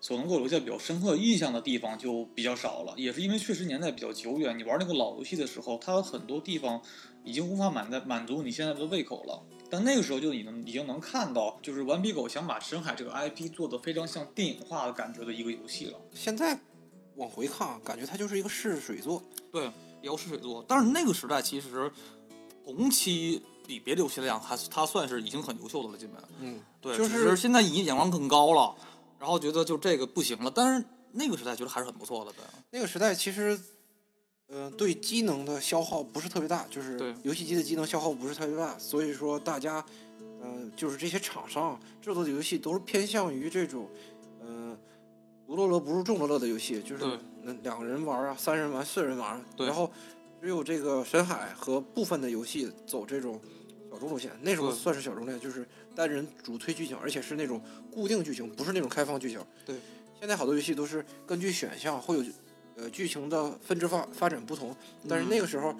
[0.00, 2.94] 所能够留下比较深刻印象的地方就比较少了。
[2.96, 6.80] 也是因为确实年代比较久远，你玩那个老游戏的时候，它有很多地方
[7.24, 9.42] 已经无法满在满足你现在的胃口了。
[9.68, 15.98] 但那个时候就已经已经能看到，就是顽皮狗想把神海这个 IP 做得非常像电影化的感觉的一个游戏了。
[16.12, 16.58] 现在
[17.16, 19.22] 往回看，感觉它就是一个试水作。
[19.52, 19.70] 对。
[20.02, 21.92] 要试水座，但是那个时代其实
[22.64, 26.16] 同期比别的游戏来讲，还它算是已经很优秀的了，基本。
[26.40, 28.74] 嗯，对，就是现在眼眼光更高了，
[29.18, 30.50] 然后觉得就这个不行了。
[30.50, 32.42] 但是那个时代觉得还是很不错的，对。
[32.70, 33.60] 那个时代其实，
[34.46, 39.84] 呃，对机能的消耗不是特别大，就是游戏机的机能消耗不是特别大，所以说大家，
[40.42, 43.86] 嗯，就是这些厂商制作的游戏都是偏向于这种，
[44.19, 44.19] 嗯，
[45.50, 47.04] 独乐乐不如众乐乐的游戏，就是。
[47.42, 49.90] 那两个人玩啊，三人玩，四人玩，然后
[50.40, 53.40] 只有这个深海和部分的游戏走这种
[53.90, 54.30] 小众路线。
[54.42, 57.60] 那时候算是小众路线，就是单人主推剧情，而且是那种
[57.90, 59.42] 固定剧情，不是那种开放剧情。
[59.64, 59.74] 对，
[60.20, 62.24] 现在好多游戏都是根据选项会有
[62.76, 64.76] 呃剧情的分支发发展不同，
[65.08, 65.74] 但是那个时候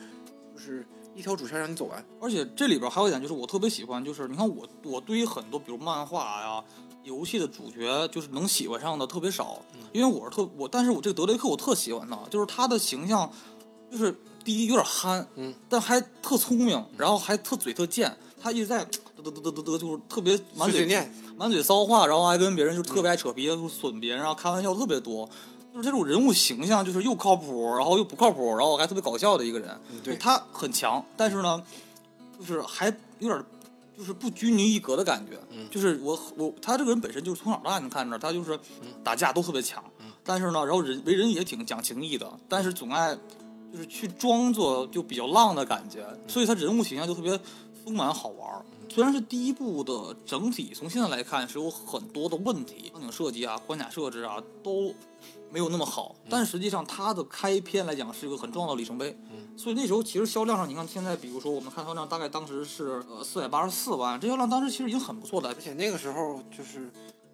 [0.54, 2.04] 就是一条主线让你走完。
[2.20, 6.64] 而且这里边还有一点就是我特别喜欢，就是你看我我对于很多比如漫画呀。
[7.02, 9.58] 游戏的主角就是能喜欢上的特别少，
[9.90, 13.28] 因为我是特我，但是我这个德雷克我特喜欢他，就是他的形象，
[13.90, 25.26] 就是第一有点憨，嗯，但还特聪明，然后还特嘴特贱，他一直在嘚嘚嘚嘚嘚嘚，就是特别满嘴念，满嘴骚话，然后还跟别人就特别爱扯皮，就损别人，然后开玩笑特别多，
[25.72, 31.62] 就是这种人物形象就是又靠谱，然后又不靠谱，然后还特别搞笑的一个人，对他很强，但是呢，
[32.38, 32.86] 就是还
[33.18, 33.44] 有点。
[33.98, 35.38] 就是不拘泥一格的感觉，
[35.70, 38.58] 就是我我他这个人本身就是从小到大能看着他就是
[39.04, 39.84] 打架都特别强，
[40.24, 43.14] 但是呢，然后人为人也挺讲情义的，但是总爱
[43.70, 47.38] 就是去装作就比较浪的感觉，所以他人物形象就特别
[47.84, 48.64] 丰满好玩。
[48.90, 54.92] 虽然是第一部的整体，从现在来看是有很多的问题，场景设计啊、关卡设置啊都
[55.52, 59.16] 没有那么好，但实际上它的开篇来讲是一个很重要的里程碑。
[59.56, 65.50] 所以那时候其实销量上，你看现在，比如说我们看销量，大概当时是呃四百八十四万，这销量当时其实已经很不错了。
[65.50, 66.90] 而且那个时候就是，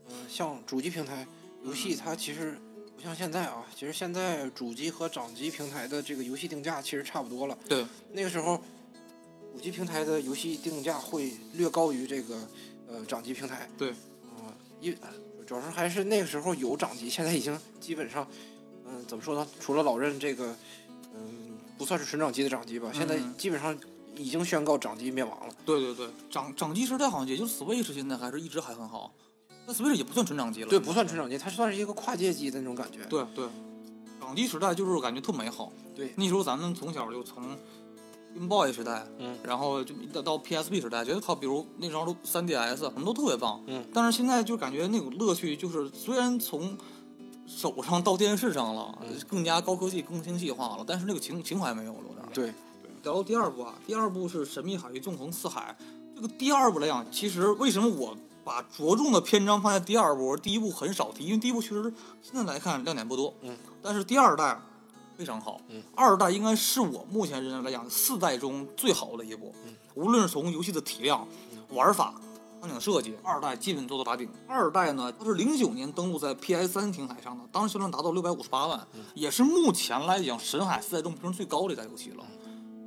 [0.09, 1.27] 呃，像主机平台
[1.65, 2.61] 游戏，它其实
[2.97, 3.65] 不像现在啊。
[3.75, 7.57] 其实现在主机和掌机平台的这个游戏定价其实差不多了。
[7.69, 7.87] 对。
[8.13, 8.61] 那个时候，
[9.57, 12.37] 主机平台的游戏定价会略高于这个
[12.87, 13.67] 呃掌机平台。
[13.79, 13.91] 对。
[13.91, 14.95] 啊，一
[15.47, 18.29] 主要是还是那个时候有掌机，现在已经基本上，
[18.85, 19.49] 嗯，怎么说呢？
[19.59, 20.55] 除了老任这个，
[21.15, 21.57] 嗯。
[21.79, 23.79] 不算是纯掌机的掌机吧，现在基本上
[24.17, 25.55] 已经宣告掌机灭亡了。
[25.67, 29.13] 对对对，掌掌机时代好像也就 Switch 现在还是一直还很好，
[29.67, 30.71] 那 Switch 也不算纯掌机了。
[30.71, 33.05] 对，不算纯掌机，它算是一个跨界机的那种感觉。
[33.11, 33.47] 对对，
[34.19, 35.71] 掌机时代就是感觉特美好。
[35.95, 37.55] 对，那时候咱们从小就从
[38.39, 43.63] Boy 时代，嗯，然后就到到 PSP 时代，觉得靠比如那时候都 3DS，什么都特别棒。
[43.67, 46.77] 嗯，但是现在就感觉那种乐趣就是虽然从
[47.47, 52.27] 手上到电视上了，更加高科技、更精细化了，但是那个情情怀没有了，有点。
[52.33, 52.47] 对
[52.83, 52.91] 对。
[53.03, 55.77] 聊到第二部啊，第二部是《神秘海域纵横四海》。
[56.15, 61.25] 这个第二部来讲，其实为什么我把着重的篇章放在第二部，第一部很少提？
[61.25, 63.33] 因为第一部确实现在来看亮点不多。
[63.43, 63.57] 嗯。
[63.83, 64.61] 但是第二代
[65.17, 65.61] 非常好。
[65.69, 65.83] 嗯。
[65.95, 69.55] 二代应该是我目前认为来讲四代中最好的一部。
[69.67, 69.75] 嗯。
[69.95, 71.27] 无论是从游戏的体量、
[71.71, 72.15] 玩法。
[72.59, 74.29] 场景设计，二代基本做到打顶。
[74.49, 82.25] 二代呢，它是零九年登陆在 PS 三平台上的，当时销量达到六百五十八万，也是目前来讲神海四代中评分最高的一代游戏了。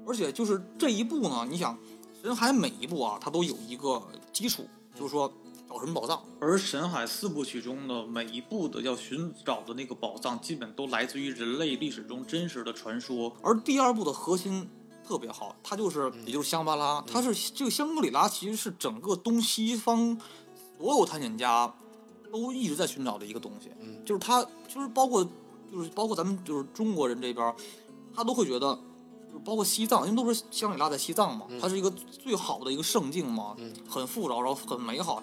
[0.06, 1.78] 而且就是这一部呢，你想，
[2.22, 4.02] 神海每一部啊，它都有一个
[4.34, 5.32] 基础，就是说
[5.70, 6.22] 找什么宝藏。
[6.40, 13.32] 而神海四部曲中的每一部的要寻找的那个宝藏，基本都来自于人类历史中真实的传说。
[13.44, 14.70] 而第二部的核心。
[15.02, 20.16] 特别好，它就是也就是香巴拉，它是这个香格里拉其实是整个东西方
[20.78, 21.74] 所有探险家
[22.32, 25.28] 都一直在寻找的一个东西，嗯就是它就是包括
[25.72, 27.56] 就是包括咱们就是中国人这边儿，
[28.14, 28.80] 他都会觉得。
[29.28, 35.22] 就是包括西藏，因为都是香格里拉在西藏嘛，它是一个最好的一个圣境嘛，嗯很富饶，然后很美好。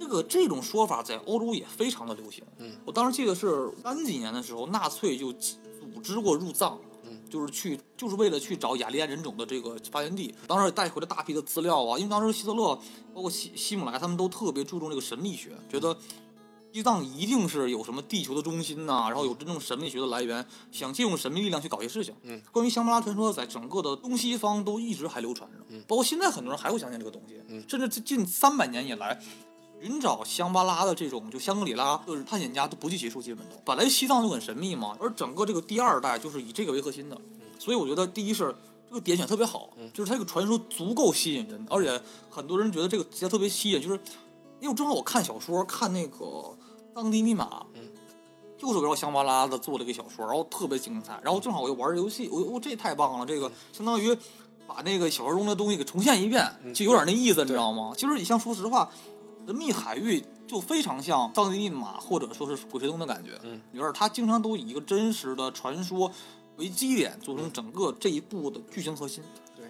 [0.00, 2.42] 这个这种说法在欧洲也非常的流行。
[2.56, 10.34] 嗯，我当时记得是三几年的时候，纳粹就组织过入藏，嗯，就是去就是为了去找雅利安人种的这个发源地。
[10.46, 12.74] 当时也带回了大批的资料啊，因为当时希特勒
[13.14, 15.94] 包括希希姆莱他们都特别注重这个神秘学，觉得
[16.72, 22.14] 西藏一定是有什么地球的中心呐、然后有真正神秘学的来源，想借用神秘力量去搞一些事情。
[22.22, 29.20] 嗯，关于香巴拉传说，在整个的东西方都一直还流传着，嗯包括现在很多人还会相信这个东西，嗯甚至近近三百年以来。
[29.80, 33.56] 寻找香巴拉的这种，就香格里拉，就是探险家都不计其数，基本都。
[33.64, 37.18] 本来西藏就很神秘嘛，而整个这个第二代就是以这个为核心的，
[37.58, 38.54] 所以我觉得第一是
[38.88, 43.98] 这个点选特别好，就是它这个传说足够吸引人，而且很多人觉得这个题材特别吸引，就是
[44.60, 46.26] 因为正好我看小说，看那个
[46.94, 47.64] 《当地密码》，
[48.58, 54.14] 就是围绕香巴拉的做了一个小说，然后特别精彩，然后正好我又玩游戏，我我这太棒了，这个相当于
[54.66, 57.92] 把那个小说中的东西给重现一遍，就有点那意思，你知道吗？
[57.96, 58.90] 其实你像说实话，
[59.50, 66.08] 神秘海域就非常像《藏地密码》或者说是《鬼吹灯》的感觉，嗯，就是它经常都以一个真实的传说
[66.56, 69.24] 为基点，组成整个这一部的剧情核心。
[69.56, 69.66] 对，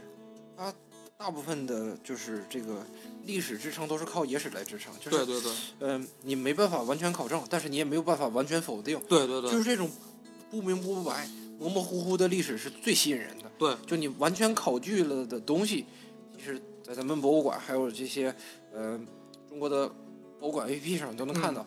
[0.54, 0.70] 它
[1.16, 2.84] 大部分的就是这个
[3.24, 9.90] 历史支撑都是靠野史来支撑，就是对对对嗯、你没办法完全考证，但是你也没有办法完全否定，对对对，就是这种
[10.50, 11.26] 不明不白、
[11.58, 13.50] 模模糊糊的历史是最吸引人的。
[13.58, 15.86] 对就你完全考据了的东西，
[16.36, 18.34] 其实在咱们博物馆还有这些
[18.74, 19.00] 呃
[19.50, 19.86] 中国的
[20.38, 21.66] 博物馆 APP 上都能看到。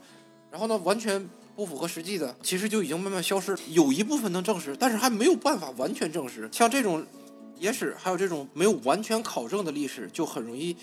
[0.49, 3.55] 然后呢，完全不符合实际的，其实就已经慢慢消失。
[3.67, 6.47] 有一部分能证实，但是还没有办法完全证实。
[6.51, 7.05] 像这种
[7.57, 10.75] 野史，还有这种没有完全考证的历史，就很容易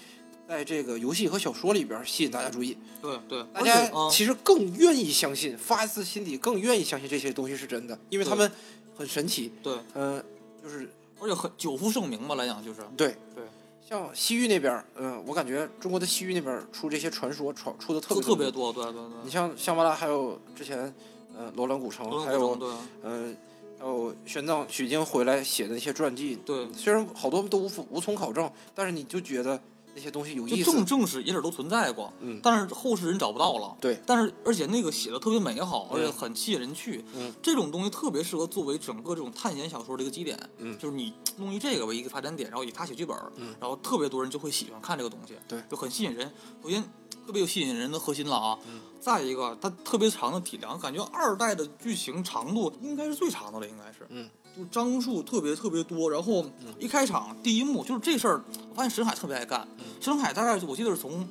[0.48, 2.76] 在这个游戏和小说里边吸引大家注意。
[3.00, 8.50] 对对，大家其实更愿意相信，发自心底更愿意相信这些东西是真的，因为他们
[8.96, 9.52] 很神奇。
[9.62, 10.22] 对，嗯、
[10.60, 13.44] 就是而且很久负盛名吧，来讲就是对对，
[13.90, 18.72] 像西域那边儿，嗯、我感觉中国的西域那边出这些传说，传出的特别特别多。
[18.72, 19.30] 对，对对你对。
[19.32, 20.94] 像香巴拉，还有之前，
[21.36, 23.34] 呃，罗兰古城，还有，嗯呃，
[23.80, 29.60] 还有玄奘取经回来写的那些传记，对，虽然好多都无无从考证，但是你就觉得
[29.94, 30.86] 那些东西有意思就正。
[30.86, 33.76] 正史野史都存在过，嗯但是后世人找不到了。
[33.80, 37.04] 对，但是而且那个写的特别美好，而且嗯很吸引人去。
[37.14, 40.38] 嗯，这种东西特别适合作为整个这种探险小说的一个基点。
[40.58, 46.30] 嗯就是你弄一这个为一个发展点，然后以它写剧本，嗯然后特别多人就会喜欢看这个东西，对就很吸引人。
[46.62, 46.82] 首先
[47.26, 48.58] 特别有吸引人的核心了啊。
[48.66, 54.06] 嗯再一个，它特别长的体量，感觉二代的剧情长度应该是最长的了，应该是。
[54.10, 54.28] 嗯。
[54.56, 56.44] 就章数特别特别多，然后
[56.78, 59.66] 一开场第一幕就是这事儿，我发现沈海特别爱干。
[59.78, 59.84] 嗯。
[60.00, 61.26] 沈海大概我记得是从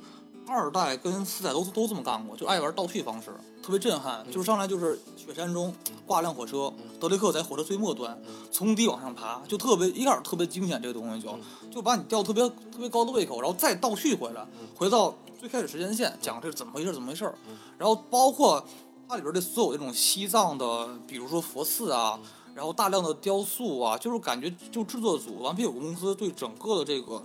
[0.46, 3.30] 二代跟四代都都这么干过，就爱玩倒叙方式，
[3.62, 4.24] 特别震撼。
[4.26, 4.32] 嗯。
[4.32, 5.72] 就是上来就是雪山中
[6.06, 8.34] 挂辆火车，德雷克在火车最末端嗯。
[8.50, 11.70] 从低往上爬，就特别一开始特别惊险，这个东西就嗯。
[11.70, 14.66] 就把你吊特别特别高的胃口，然后再倒叙回来，嗯。
[14.74, 17.34] 回到最开始时间线讲这是怎么回事怎么回事儿，
[17.78, 18.64] 然后包括
[19.08, 22.18] 它里边的所有这种西藏的，比如说佛寺啊。
[22.54, 27.22] 然后大量的雕塑啊，就是感觉就制作组顽皮有公司对整个的这个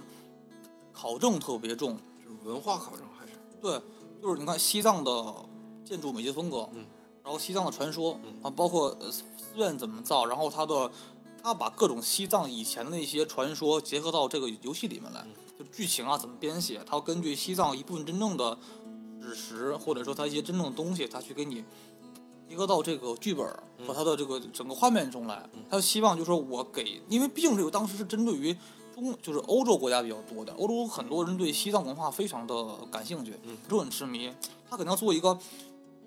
[0.93, 3.81] 考证特别重，就是文化考证还是对，
[4.21, 5.35] 就是你看西藏的
[5.83, 6.85] 建筑美学风格，嗯，
[7.23, 9.23] 然后西藏的传说嗯啊，包括呃寺
[9.55, 10.91] 院怎么造，然后它的
[11.41, 18.57] 他把各种西藏以前的那些传说结合到这个游戏里面来，嗯就剧情啊怎么编写，它要根据西藏一部分真正的
[19.21, 21.63] 史实，或者说它一些真正的东西，它去给你
[22.49, 23.45] 结合到这个剧本
[23.86, 25.48] 和他的这个整个画面中来。
[25.69, 28.56] 他希望就是说我给，因为毕竟这个当时是针对于
[28.93, 34.31] 中，就是欧洲国家比较多的，欧洲很多人对西藏文化非常的感兴趣，嗯都很痴迷。
[34.69, 35.37] 他可能要做一个，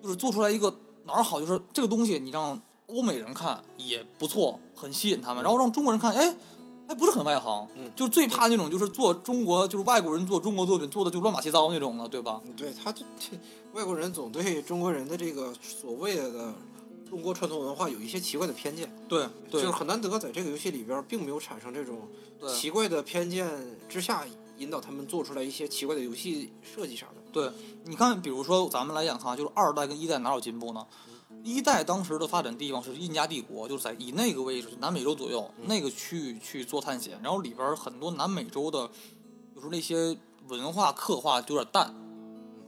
[0.01, 0.73] 就是做出来一个
[1.05, 6.35] 哪儿好，就是这个东西你让欧美人看也不错，很吸引他们，然后让中国人看，哎。
[6.87, 12.41] 还不是很外行，嗯就最怕那种就是做中国就是外国人做中国作品做的就乱码七糟那种的，对吧？
[12.43, 13.37] 嗯对，他这这
[13.73, 16.53] 外国人总对中国人的这个所谓的
[17.09, 19.61] 中国传统文化有一些奇怪的偏见，对对。
[19.61, 22.07] 就是很难得在这个游戏里边并没有产生这种
[22.47, 23.47] 奇怪的偏见
[23.87, 24.25] 之下，
[24.57, 27.15] 引导他们做出来一些奇怪的游戏设计啥的。
[27.31, 27.51] 对，
[27.85, 30.85] 你看，比如说咱们来讲哈，就是二代跟一代哪有进步呢？
[31.43, 38.89] 一代当时的发展地方是印加帝国，就是在以那个位置，南美洲左右、那个区域去做探险，然后里边儿很多南美洲的，
[39.55, 40.17] 就是那些
[40.47, 41.95] 文化刻画就有点淡，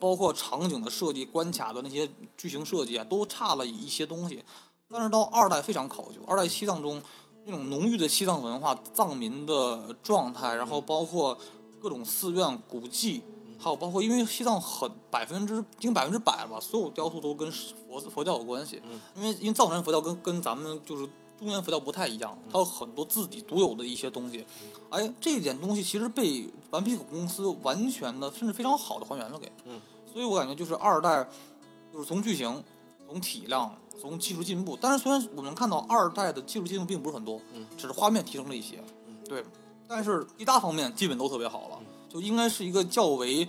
[0.02, 4.43] 包括场景的设计、关卡的那些剧情设计啊，都差了一些东西。
[4.89, 7.02] 但是到二代非常考究，二代西藏中
[7.45, 11.38] 那种浓郁的西藏文化、藏民的状态，然后包括
[11.80, 13.22] 各种寺院、古迹，
[13.58, 18.82] 还有包括因为西藏很百分之近百分之百了吧，所有雕塑都跟佛佛教有关系。
[18.84, 21.08] 嗯因为因为藏传佛教跟跟咱们就是
[21.41, 24.45] 中原佛教不太一样，它有很多自己独有的一些东西。
[24.91, 29.51] 哎，这一点东西其实被顽皮狗公司完全的甚至非常好的还原了给。
[29.65, 29.81] 嗯。
[30.13, 31.27] 所以我感觉就是二代，
[31.91, 32.63] 就是从剧情、
[33.07, 39.43] 从体量、从技术进步，但是虽然我们看到二代的技术进步并不是很多，嗯只是画面提升了一些，嗯对，
[39.87, 43.47] 但是其他方面基本都特别好了嗯，就应该是一个较为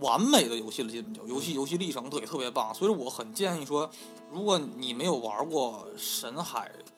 [0.00, 3.90] 完美的游戏了，基本就游戏游戏历程也特别棒，所以我很建议说，
[4.30, 6.93] 如果你没有玩过神海呃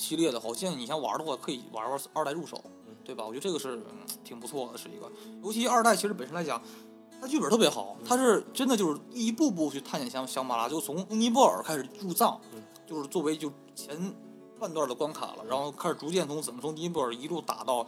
[0.00, 2.58] 系列的话，我建议你先玩的话可以玩玩二代入手，
[3.04, 3.24] 对吧？
[3.24, 3.84] 我觉得这个是、嗯
[4.24, 5.10] 挺不错的，是一个，
[5.42, 6.60] 尤其二代其实本身来讲。
[7.22, 13.94] 它剧本特别好，它是真的就是一步步去探险香香巴拉，就从尼泊尔开始入藏，嗯就是作为就前
[14.58, 17.86] 半段的关卡了，然后开始逐渐从怎么从尼泊尔一路打到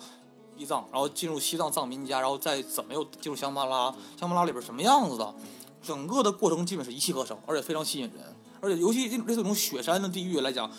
[0.58, 5.34] 西藏，然后进入西藏藏民家，然后再怎么又进入香巴拉，香巴拉里边什么样子的，
[5.82, 10.70] 整个的过程基本是一气呵成，而且非常吸引人，而且尤其类似这种雪山的地域来讲，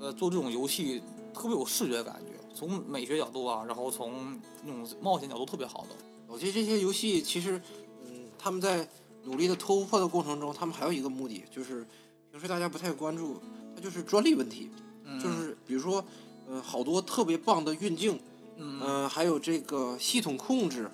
[0.00, 1.02] 呃，做这种游戏
[1.34, 5.88] 特别有视觉感觉，从美学角度啊，然后从那种冒险角度特别好的。
[6.26, 7.60] 我觉得这些游戏其实，
[8.06, 8.88] 嗯，他们在
[9.24, 11.86] 努力的突破的过程中，他们还有一个目的，就是
[12.30, 13.40] 平时大家不太关注，
[13.74, 14.70] 它就是专利问题，
[15.04, 16.02] 嗯就是比如说，
[16.48, 18.18] 呃，好多特别棒的运镜，
[18.56, 20.90] 嗯嗯、还有这个系统控制，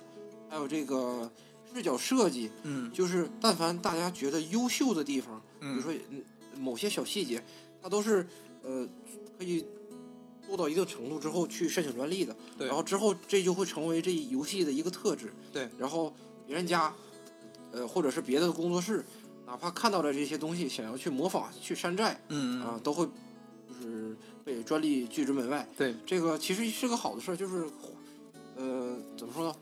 [0.49, 1.31] 还有这个
[1.73, 6.23] 视角设计，嗯就是但凡大家觉得优秀的地方，比嗯如说嗯
[6.59, 7.41] 某些小细节，
[7.81, 8.27] 它都是
[8.67, 8.87] 呃
[9.37, 9.65] 可以
[10.45, 12.35] 做到一定程度之后去申请专利的。
[12.57, 15.33] 对然后之后这就会成为这游戏的一个特质。
[15.53, 16.13] 对，然后
[16.45, 16.93] 别人家，
[17.71, 19.05] 呃，或者是别的工作室，
[19.45, 23.05] 哪怕看到了这些东西，想要去模仿、去山寨嗯啊，都会
[23.67, 25.67] 就是被专利拒之门外。
[25.77, 27.65] 对这个其实是个好的事儿，就是
[28.57, 29.55] 呃，怎么说呢？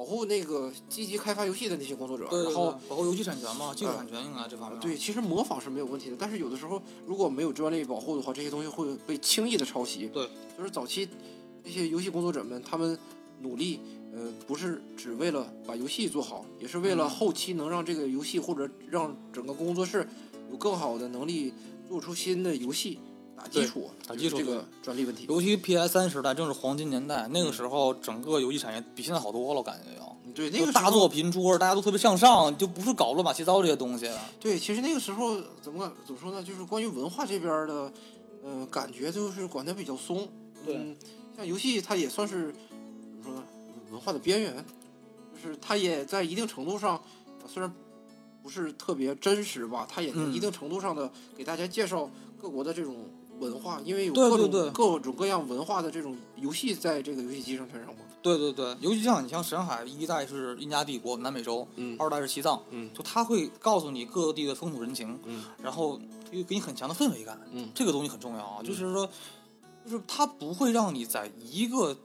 [0.00, 4.80] 保护那个积极开发游戏的那些工作者，对，然后保护游戏产权嘛，技术产权应该这方面。
[4.80, 10.08] 对，其实模仿是没有问题的，但是有的时候如果没有专利保护的话，这些东西会被轻易的抄袭。
[10.08, 10.26] 对，
[10.56, 11.06] 就是早期
[11.62, 12.98] 那些游戏工作者们，他们
[13.42, 13.78] 努力，
[14.14, 20.08] 呃，不是只为了把游戏做好，也是为了嗯后期能让这个游戏或者让整个工作室
[20.50, 21.52] 有更好的能力
[21.90, 22.98] 做出新的游戏
[23.40, 25.24] 打基础，打基础就是这个专利问题。
[25.28, 30.16] 尤其 PS 三时代正是黄金年代，那个时候整个游戏产业比现在好多了，我感觉要。
[30.34, 34.10] 对，那个大作频出，大家都特别向上，就不是搞乱七八糟这些东西。
[34.38, 36.42] 对，其实那个时候怎么怎么说呢？
[36.42, 37.92] 就是关于文化这边的，
[38.44, 40.28] 呃，感觉就是管得比较松。
[40.64, 40.94] 对嗯，
[41.36, 43.42] 像游戏它也算是怎么说呢？
[43.90, 44.64] 文化的边缘，
[45.42, 47.02] 就是它也在一定程度上，
[47.42, 47.72] 呃虽然
[48.42, 52.08] 不是特别真实吧，它也能嗯一定程度上的给大家介绍
[52.40, 52.94] 各国的这种
[53.40, 54.60] 文化，因为有对各种对。
[54.62, 58.00] 对各种各样文化的这种游戏在这个游戏机上产生嘛。
[58.22, 62.90] 对对对，尤其像你像神海一代是印加帝国南美洲，嗯二代是西藏，嗯。
[62.92, 65.98] 就他会告诉你各地的风土人情，嗯然后
[66.30, 67.70] 又给你很强的氛围感，嗯。
[67.74, 69.08] 这个东西很重要啊，嗯就是说，
[69.86, 71.96] 就是它不会让你在一个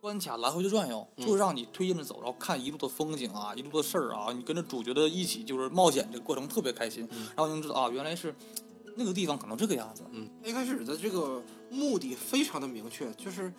[0.00, 7.26] 关卡来回的转悠，嗯就是让你推进着走，然后看一路的风景啊，一路的事儿啊，你跟着主角的一起就是冒险，这个过程特别开心，嗯。
[7.36, 8.34] 然后你就知道啊，原来是
[8.96, 13.52] 那个地方可能这个样子，嗯，一开始的这个目的非常的明确，就是，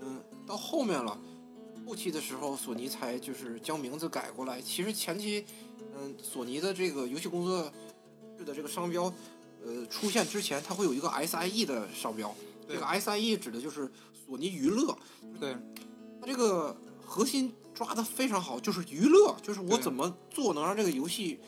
[0.00, 1.18] 嗯，到后面了，
[1.86, 4.60] 后期的时候，索尼才就是将名字改过来。
[4.60, 5.44] 其实前期，
[5.96, 7.72] 嗯，索尼的这个游戏工作
[8.38, 9.12] 室的这个商标，
[9.64, 12.34] 呃，出现之前，它会有一个 SIE 的商标。
[12.68, 13.90] 这个 SIE 指的就是
[14.26, 14.96] 索尼娱乐，
[15.38, 15.56] 对。
[16.20, 21.38] 它这个核心抓的非常好，就是娱乐，就是我怎么做能让这个游戏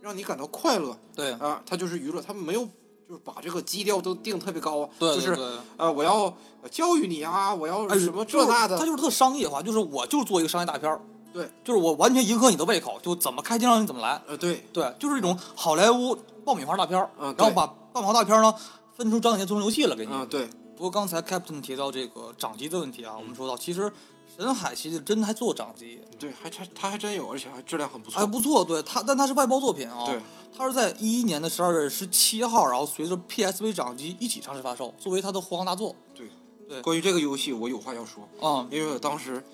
[0.00, 0.96] 让你感到快乐。
[1.14, 1.32] 对。
[1.32, 2.60] 啊，它就是娱乐，他们没有
[3.08, 5.36] 就是把这个基调都定特别高啊，对，就是
[5.76, 6.32] 呃，我要
[6.70, 11.00] 教育你啊，我要哎，什么这那的，它就是特商业化，就是我就是做一个商业大片儿，
[11.32, 18.54] 对，就是我完全迎合你的胃口，就怎么开心让你怎么来，呃，对，对，就是一种好莱坞爆米花大片儿，嗯，然后把爆米花大片儿呢
[18.96, 20.12] 分出章节做成游戏了给你。
[20.12, 20.46] 嗯，对，
[20.76, 23.92] 不过刚才 Captain 提到这个掌机的问题啊，嗯我们说到其实
[24.40, 30.06] 神海系列真的还做掌机，对，还还它还真有，而且还质量很不错，还不错，对它，但它是外包作品啊。
[30.06, 30.18] 对，
[30.56, 35.94] 它是在一一年的十二月十七号，然后随着 PSV 掌机一起上市发售，作为它的护航大作。
[36.14, 36.28] 对。
[36.66, 36.80] 对。
[36.80, 39.44] 关于这个游戏，我有话要说，啊、因为我当时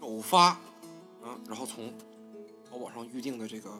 [0.00, 0.58] 首发，
[1.22, 1.92] 嗯，然后从
[2.68, 3.70] 淘宝上预定的这个，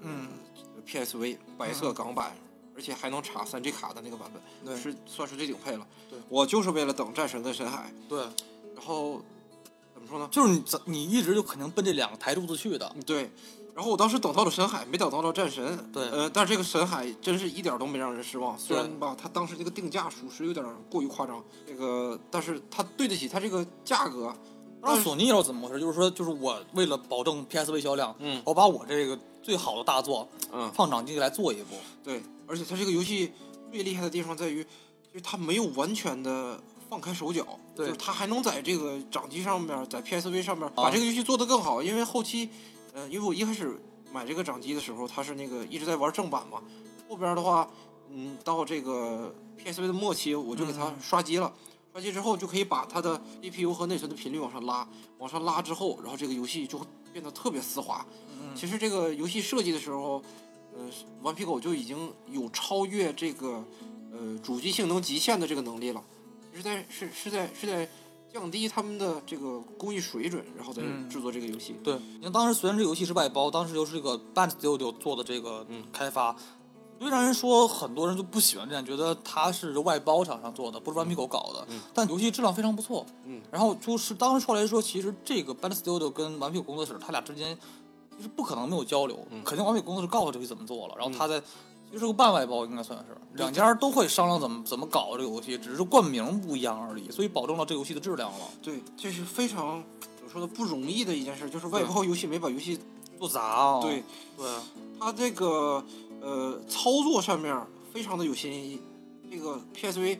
[0.00, 0.28] 嗯。
[0.74, 2.34] 呃，PSV 白色港版，
[2.74, 4.82] 而且还能插三 G 卡的那个版本，对。
[4.82, 5.86] 是算是最顶配了。
[6.08, 6.18] 对。
[6.28, 8.20] 我就是为了等战神跟深海，对，
[8.74, 9.20] 然后
[10.12, 10.28] 说说呢？
[10.30, 12.94] 就是你怎你一直就肯定奔这两个台柱子去的。
[13.06, 13.30] 对，
[13.74, 15.90] 然后我当时等到了深海，没等到了战神。
[15.92, 18.58] 对呃，但是这个深海真是一点儿都没让人失望。
[18.58, 24.34] 虽然吧，它当时这个定价属实有点过于夸张，这个但是它对得起它这个价格。
[24.84, 25.80] 那索尼也是怎么回事？
[25.80, 31.76] 就是说，就是我为了保证 PSV 销量，嗯我把我这个最好的大作嗯，放掌机来做一部。
[32.02, 33.32] 对，而且它这个游戏
[33.70, 36.60] 最厉害的地方在于，就是它没有完全的
[36.92, 41.82] 放开手脚，对就是它还能在这个掌机上面，在 PSV 上面把这个游戏做得更好。
[41.82, 42.50] 因为后期，
[42.92, 43.80] 呃，因为我一开始
[44.12, 46.60] 买这个掌机的时候，它是那个一直在玩正版嘛，
[47.08, 47.66] 后边的话，
[48.10, 51.50] 嗯，到这个 PSV 的末期，我就给它嗯刷机了。
[51.92, 54.86] 刷机之后就可以把它的 CPU 和内存的频率往上拉，
[55.16, 58.04] 往上拉之后，然后这个游戏就会变得特别丝滑。
[58.38, 60.22] 嗯，其实这个游戏设计的时候，
[60.76, 60.90] 呃，
[61.22, 63.64] 顽皮狗就已经有超越这个
[64.12, 66.04] 呃主机性能极限的这个能力了，
[66.54, 67.88] 是在是是在是在
[68.32, 71.76] 降低他们的这个工艺水准，然后再嗯制作这个游戏。
[71.84, 76.34] 对，因为当时虽然这个游戏是外包，当时又是这个 Band Studio 做的这个嗯开发，
[76.98, 83.04] 虽然人说很多人就不喜欢这样，觉得它是外包厂商做的，不是顽皮狗搞的，嗯但游戏质量非常不错。
[83.26, 87.58] 嗯，然后就是当时出来说，其实这个 Band Studio 跟顽皮狗工作室，他俩之间
[88.16, 91.42] 其实不可能没有交流，嗯肯定顽皮狗工作室告诉这游戏怎么做了，然后嗯他在。
[91.92, 98.46] 其实是个半外包，应该算是两家都会商量怎么怎么搞这个游戏，只是冠名不一样而已，所以保证了这个游戏的质量了。
[98.62, 99.84] 对，这是非常
[100.16, 102.80] 怎么说呢不容易的一件事，就是外包游戏没把游戏
[103.18, 104.02] 做砸啊、对
[104.38, 104.46] 对，
[104.98, 105.84] 它这个
[106.22, 107.54] 呃操作上面
[107.92, 108.80] 非常的有新意。
[109.30, 110.18] 这个 PSV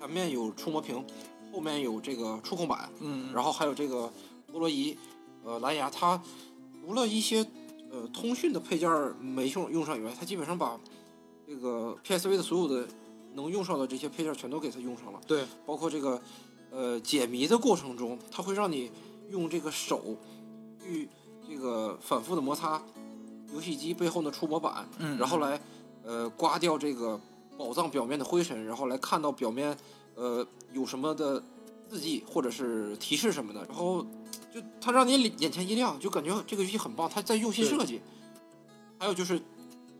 [0.00, 1.04] 前面有触摸屏，
[1.52, 4.12] 后面有这个触控板，嗯，然后还有这个
[4.50, 4.98] 陀螺仪，
[5.44, 6.20] 呃，蓝牙，它
[6.80, 7.38] 除了一些
[7.90, 10.78] 呃通讯的配件儿没用用上以外，它基本上把
[11.46, 12.86] 这个 PSV 的所有的
[13.34, 16.20] 能用上的这些配件全都给它用上了，对，包括这个
[16.70, 18.90] 呃解谜的过程中，它会让你
[19.30, 20.16] 用这个手
[20.80, 21.08] 去
[21.48, 22.80] 这个反复的摩擦
[23.52, 25.60] 游戏机背后的触摸板，嗯，然后来
[26.02, 27.20] 呃刮掉这个
[27.58, 29.76] 宝藏表面的灰尘，然后来看到表面
[30.14, 31.42] 呃有什么的
[31.88, 34.02] 字迹或者是提示什么的，然后
[34.52, 38.00] 就它让你眼前一亮，就感觉这个游戏很棒，它在用心设计。
[38.96, 39.40] 还有就是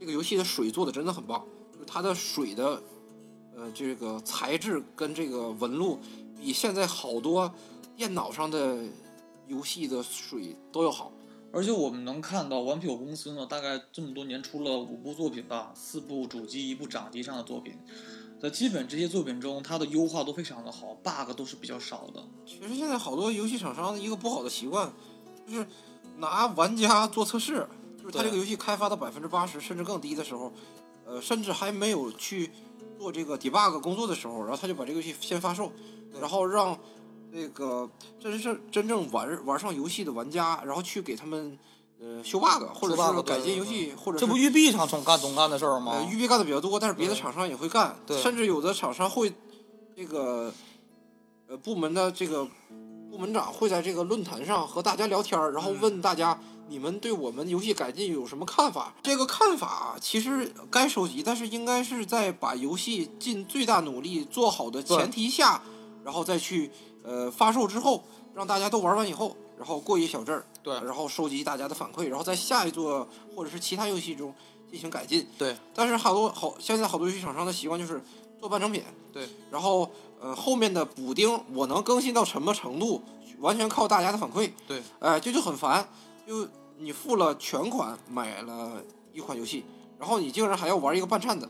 [0.04, 1.42] 这个游戏的水做的真的很棒，
[1.72, 2.82] 就是它的水的
[3.56, 5.98] 呃这个材质跟这个纹路
[6.36, 7.50] 比现在好多
[7.96, 8.84] 电脑上的
[9.46, 11.10] 游戏的水都要好。
[11.50, 17.78] 而且我们能看到顽皮狗公司呢，大概这么多年出了五部作品吧，四部主机，一部掌机上的作品，
[18.38, 22.22] 在基本这些作品中，它的优化都非常的好，bug 都是比较少的。
[22.44, 24.92] 其实现在好多游戏厂商的一个不好的习惯，
[25.46, 25.66] 就是
[26.18, 27.66] 拿玩家做测试，
[28.04, 30.52] 就是他这个游戏开发到百分之八十甚至更低的时候，
[31.06, 32.50] 呃，甚至还没有去
[32.98, 35.72] 做这个 debug 工作的时候，然后他就把这个游戏先发售，
[36.20, 36.78] 然后让
[37.32, 37.88] 那个
[38.20, 41.58] 真是真正玩玩上游戏的玩家，然后去给他们
[41.98, 45.92] 呃修 bug，或者是改进游戏，或者这不育碧厂总干总干的事儿吗？
[45.94, 49.32] 呃，育碧干的比较多，但是别的厂商也会干，对甚至有的厂商会
[49.96, 50.52] 这个
[51.48, 52.46] 呃部门的这个
[53.10, 56.38] 部门长会在这个论坛上和大家聊天，然后嗯问大家。
[56.68, 58.94] 你们对我们游戏改进有什么看法？
[59.02, 65.62] 这个看法其实该收集，但是应该是在把游戏尽最大努力做好的前提下，
[66.04, 66.70] 然后再去
[67.02, 68.02] 呃发售之后，
[68.34, 70.74] 让大家都玩完以后，然后过一小阵儿，对。
[70.80, 74.34] 然后收集大家的反馈，然后在下一座或者是其他游戏中
[74.70, 75.26] 进行改进。
[75.38, 75.56] 对。
[75.74, 78.02] 但是好多好，现在好多游戏厂商的习惯就是
[78.40, 79.90] 做半成品，对，然后
[80.20, 83.02] 呃后面的补丁我能更新到什么程度，
[83.38, 85.88] 完全靠大家的反馈，对，哎、这就很烦，
[86.26, 86.48] 就
[86.78, 89.64] 你付了全款买了一款游戏，
[89.98, 91.48] 然后你竟然还要玩一个半颤的，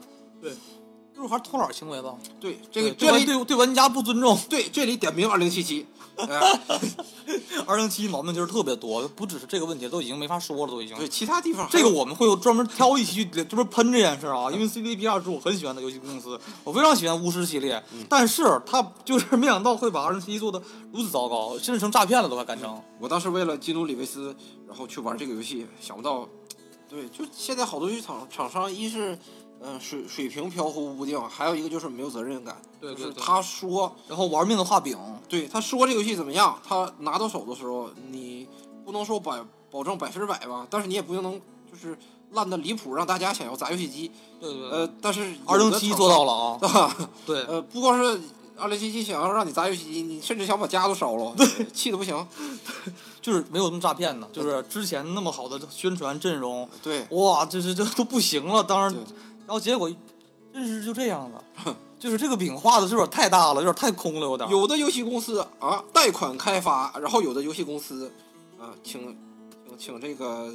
[1.14, 2.14] 就是还是偷懒行为吧。
[2.40, 4.38] 对，这个对这里对对玩家不尊重。
[4.48, 5.86] 对这里点名二零七七，
[6.16, 6.60] 哎
[7.66, 10.96] 二零七毛病就是特别多，不只是这个问题，都已经没法说了，都已经。
[10.96, 20.60] 对，其他地方这个我们会有专门挑一期去，就是喷这件事啊，因为 CDPR 是我很喜欢的游戏公司，我非常喜欢巫师系列，但是他就是没想到会把二零七做的
[20.92, 22.80] 如此糟糕，甚至成诈骗了都快干成。
[23.00, 24.34] 我当时为了基努里维斯，
[24.66, 26.28] 然后去玩这个游戏，想不到，
[26.88, 29.18] 对，就现在好多游戏厂厂商，一是
[29.64, 34.98] 嗯、呃水水平飘忽不定，还有一个就是没有责任感，对对对就是他说，然后玩命的画饼，
[35.28, 38.46] 对他说这个游戏怎么样，他拿到手的时候，你
[38.84, 41.40] 不能说百保证百分之百吧，但是你也不能
[41.70, 41.96] 就是
[42.32, 44.10] 烂的离谱，让大家想要砸游戏机，
[44.40, 48.20] 对对对，呃，但是二零七做到了啊，了，对，呃，不光是。
[48.56, 52.24] 二零七七想要让你砸游戏机，你甚至想把家都烧了，对，气的不行。
[53.20, 59.02] 就是没有那么诈骗的，就是之前那么好的宣传阵容，对，哇，这这这都不行了，当然对，
[59.47, 59.90] 然后结果
[60.53, 64.49] 真是就这样的， 就是这个饼画的是不是太大了，有点太空了，有点。
[64.51, 68.11] 有的游戏公司啊贷款开发，然后有的游戏公司
[68.59, 69.16] 啊请
[69.68, 70.53] 请请这个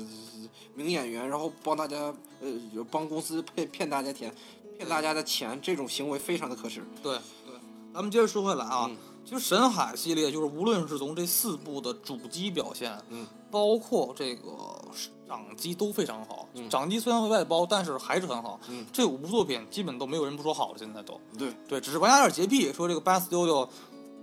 [0.75, 1.97] 名演员，然后帮大家
[2.41, 2.49] 呃
[2.89, 4.33] 帮公司骗骗大家钱，
[4.77, 6.81] 骗大家的钱，这种行为非常的可耻。
[7.03, 7.55] 对对，
[7.93, 14.78] 咱们接着说回来啊，嗯其实神海系列就是无论是从这四部的主机表现，嗯，包括这个
[15.27, 16.47] 掌机都非常好。
[16.53, 18.59] 嗯掌机虽然会外包，但是还是很好。
[18.69, 23.67] 嗯这五部作品基本都没有人不说好的，现在都对，对，只是玩家有点洁癖，说这个 Bad Studio，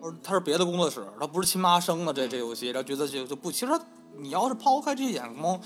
[0.00, 3.72] 或者他是别的工作室，他不是亲妈生的这这游戏，然后觉得就就不，其实
[4.18, 5.60] 你要是抛开这些眼光，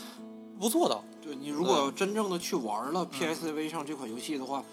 [0.58, 1.00] 不错的。
[1.22, 4.64] 对你如果真正的去玩了 PSV 上这款游戏的话，嗯，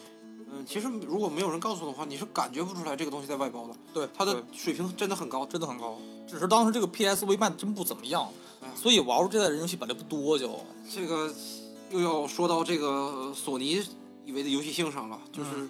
[0.65, 5.45] 其实如果没有人告诉的话，你是感觉不出来这个东西在外包的，对，它的水平真的很高。
[5.45, 8.27] 真的很高，只是当时这个 PSV 卖的真不怎么样
[8.61, 10.59] 哎，所以玩过这代人游戏本来不多就。
[10.89, 11.33] 这个
[11.91, 13.83] 又要说到这个索尼
[14.25, 15.69] 以为的游戏性上了，就是嗯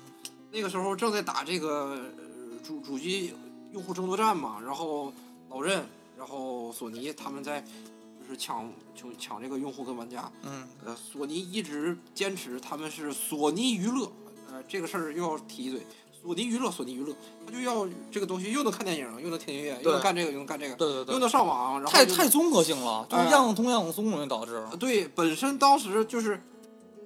[0.51, 3.34] 那个时候正在打这个呃主主机
[3.73, 5.11] 用户争夺战嘛，然后
[5.49, 5.86] 老任，
[6.17, 14.11] 然后索尼他们在就是抢抢抢这个用户跟玩家，嗯，呃，索尼一直坚持他们是索尼娱乐，
[14.52, 15.86] 呃，这个事儿又要提一嘴，
[16.22, 17.14] 索尼娱乐，索尼娱乐，
[17.45, 24.56] 他就要这个东西又能看电影，又能听音乐，又能干这个，又能干这个，对对对，又能上网，然后太太综合性了，就是哎样通样松容易导致。
[24.72, 26.41] 呃对，本身当时就是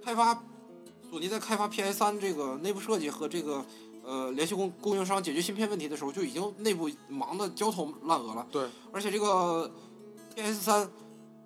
[0.04, 0.34] 开发
[1.10, 3.64] 索尼在开发 PS 三这个内部设计和这个
[4.04, 8.48] 呃联系供供应商解决芯片问题的时候，就已经内部忙得焦头烂额了。
[8.52, 9.70] 对，而且这个
[10.36, 10.90] PS 三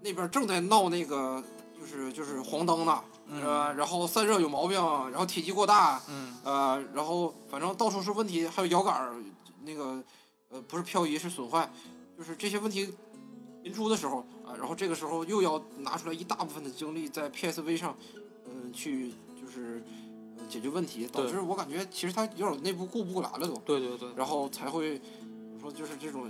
[0.02, 1.43] 那边正在闹那个
[1.80, 3.43] 就是就是黄灯呢，嗯。
[3.43, 4.80] 呃，然后散热有毛病，
[5.11, 9.15] 然后体积过大，嗯，呃，然后反正到处是问题，还有摇杆儿
[9.63, 10.03] 那个
[10.49, 11.71] 呃不是漂移是损坏，
[12.17, 12.93] 就是这些问题
[13.63, 17.97] 频出的时候啊，然后这个时候又要拿出来一大部分的精力在 PSV 上，
[18.45, 19.84] 嗯、去就是、
[20.38, 25.01] 呃解决问题，导致我感觉其实他有点内部顾不过来了都，对对对，然后才会
[25.59, 26.30] 说就是这种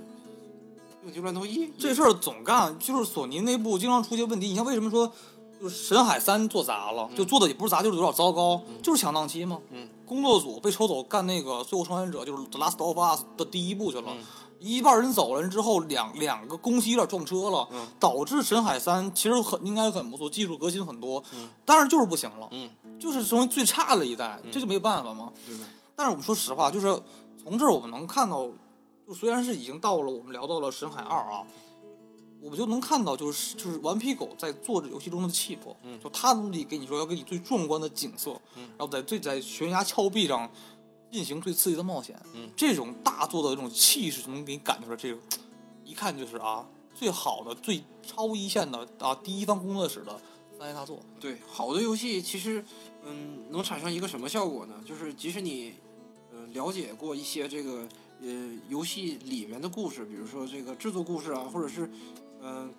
[1.04, 4.48] 病急乱投医，这事儿总干，就是索尼内部经常出现问题。
[4.48, 5.12] 你像为什么说
[5.60, 9.60] 就是神海三做砸了，就做的也不是砸，就是有点糟糕，就是抢档期嘛。
[9.72, 14.08] 嗯，工作组被抽走干那个《最后生还者》，就是《The Last of Us》的第一部去了。
[14.10, 14.24] 嗯。
[14.58, 17.88] 一半人走了之后，两两个公司有点撞车了，嗯。
[18.00, 21.50] 导致神海三其实很应该很不错，技术革新很多，嗯。
[21.66, 25.32] 但是就是不行了，嗯，就是成为最差的一代，这就没有办法嘛。
[25.96, 26.88] 但是我们说实话，就是
[27.44, 28.48] 从这儿我们能看到，
[29.08, 31.44] 就虽然是已经到了我们聊到了《神海二》啊，
[32.46, 36.00] 我们就能看到，就是就是顽皮狗在做这游戏中的气魄，嗯。
[36.00, 38.62] 就他的目的给你说要给你最壮观的景色，嗯。
[38.78, 40.48] 然后在最在悬崖峭壁上
[41.12, 42.48] 进行最刺激的冒险，嗯。
[42.56, 45.20] 这种大作的这种气势就能给你感觉出来，这个
[45.84, 50.16] 一看就是啊最好的、最超一线的啊第一方工作室的
[50.60, 52.64] 三 A 大作，对，好的游戏其实，
[53.04, 54.76] 嗯，能产生一个什么效果呢？
[54.86, 55.74] 就是即使你，
[56.32, 57.88] 呃，了解过一些这个
[58.22, 61.90] 呃游戏里面的故事，比如说这个制作故事啊，或者是，
[62.46, 62.70] 嗯、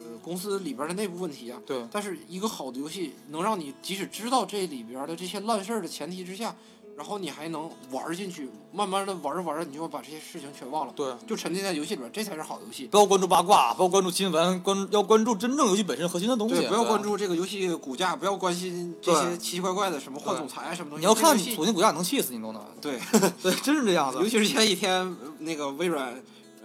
[0.00, 6.54] 呃，公司里边的内部问题啊，对但是一个好的游戏能让你即使知道这里边的这些烂事儿的前提之下，
[6.96, 11.12] 然后你还能玩儿进去，慢慢的玩着玩着，你就要把这些事情全忘了，对。
[11.26, 12.86] 就沉浸在游戏里边，这才是好游戏。
[12.86, 16.54] 不要关注八卦，不要关注新闻，关要关注真正游戏本身核心的东西。
[16.54, 21.04] 对，不要关注这个游戏股价，不要关心这些奇奇怪怪的什么换总裁啊什么东西。
[21.04, 22.62] 你要看这个游戏索尼股价能气死你都能。
[22.80, 23.00] 对，
[23.42, 26.20] 对，真是这样子尤其是前几天呃那个微软呃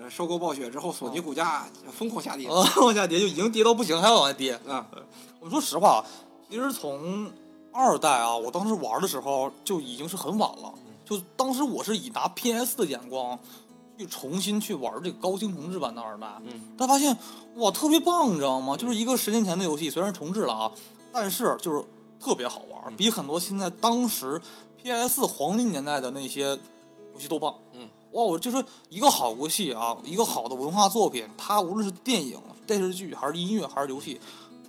[0.07, 2.47] 收购暴雪之后，索尼股价疯狂下跌。
[2.47, 4.53] 啊， 往下跌就已经跌到不行，还要往下跌。
[4.67, 4.85] 啊，
[5.39, 6.05] 我们说实话，
[6.49, 7.31] 其实从
[7.73, 10.71] 二代啊，我当时玩的时候就已经是很晚了。
[11.05, 13.37] 就当时我是以拿 PS 的眼光
[13.97, 17.17] 去重新去玩这个高清重置版的二代，嗯，但发现
[17.55, 18.77] 哇特别棒，你知道吗？
[18.77, 20.71] 就是一个十年前的游戏，虽然重置了啊，
[21.11, 21.83] 但是就是
[22.19, 24.39] 特别好玩，比很多现在当时
[24.83, 26.49] PS 黄金年代的那些
[27.13, 27.55] 游戏都棒。
[27.73, 34.19] 嗯，哇，我就说一个好游戏啊，一个好的文化作品，它无论是电影、电视剧，还是音乐，还是游戏，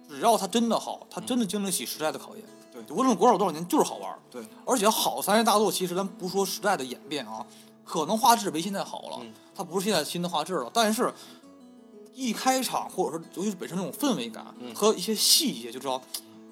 [0.09, 2.45] 只要它真的好，它真的经得起时代的考验。
[2.73, 4.17] 对无论过了多少年，就是好玩。
[4.31, 7.45] 对，而且好三 A 大作，其实咱不说时代的演变啊，
[7.85, 11.13] 可能画质没现在好了，嗯它不是现在新的画质了，但是
[12.15, 16.01] 一开场或者说尤其是本身那种氛围感、嗯和一些细节，就知道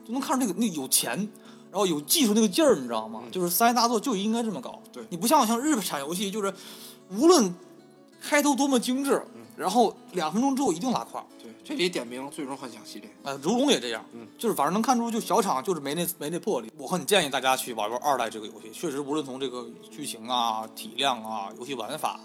[0.05, 1.29] 就能看出那个那个有钱，
[1.71, 3.21] 然后有技术那个劲儿，你知道吗？
[3.25, 4.81] 嗯就是三 A 大作就应该这么搞。
[4.93, 6.53] 对你不像像日产游戏，就是
[7.11, 7.55] 无论
[8.21, 11.25] 开头多么精致，嗯然后两分钟之后一定拉胯。
[11.43, 13.11] 对，这里点名《最终幻想》系列。
[13.25, 16.71] 呃，如龙也这样，嗯，就是反正能看出，就小厂就是没那没那魄力。
[16.77, 22.21] 我很建议大家去玩玩二代这个游戏，确实无论从这个剧情啊、体量啊、游戏玩法，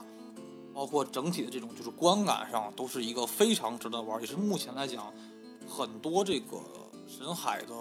[0.74, 5.12] 包括整体的这种就是观感上，都是一个非常值得玩，也是目前来讲
[5.68, 6.58] 很多这个
[7.16, 7.74] 神海的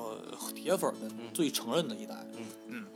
[0.54, 2.14] 铁粉们最承认的一代。
[2.36, 2.86] 嗯嗯，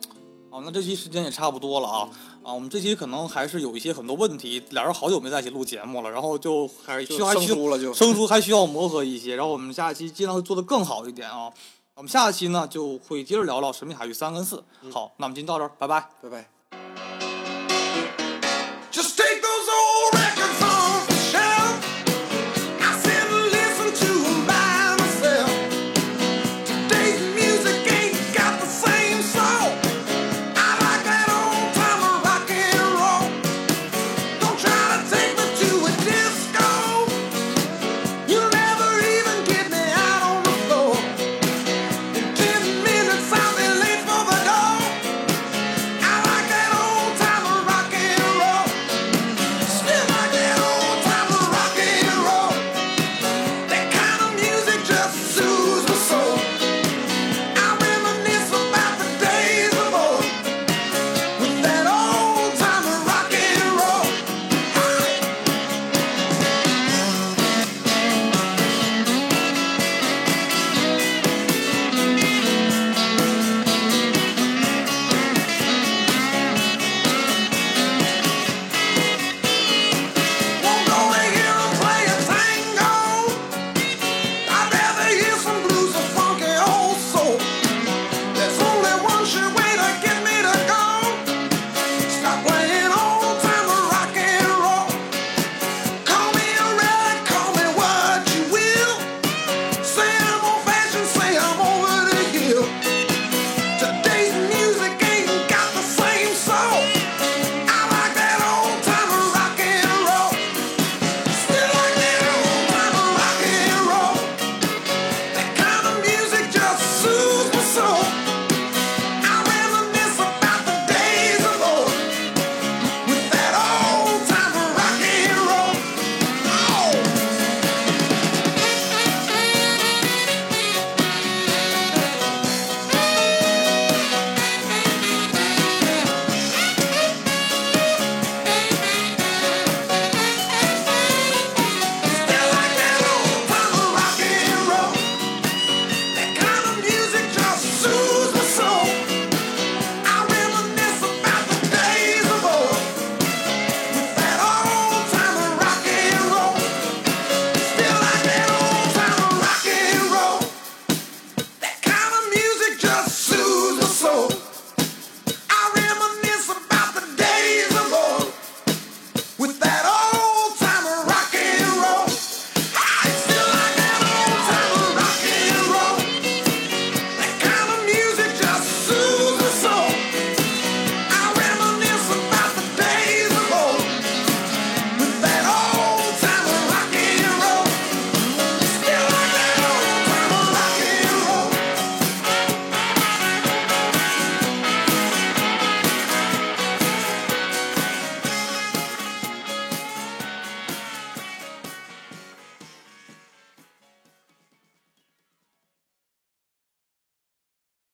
[0.51, 2.09] 好，那这期时间也差不多了啊
[2.43, 11.53] 啊，我们这期可能还是有一些很多问题，俩人好久没在一起录节目了，然后就还需要生疏了就生疏还需要磨合一些，然后我们下一期尽量会做得更好一点啊。
[11.95, 14.63] 我们下一期呢就会接着聊聊《神秘海域三》跟四。
[14.93, 16.11] 好，那我们今天到这儿，拜拜。
[16.23, 16.56] 拜拜。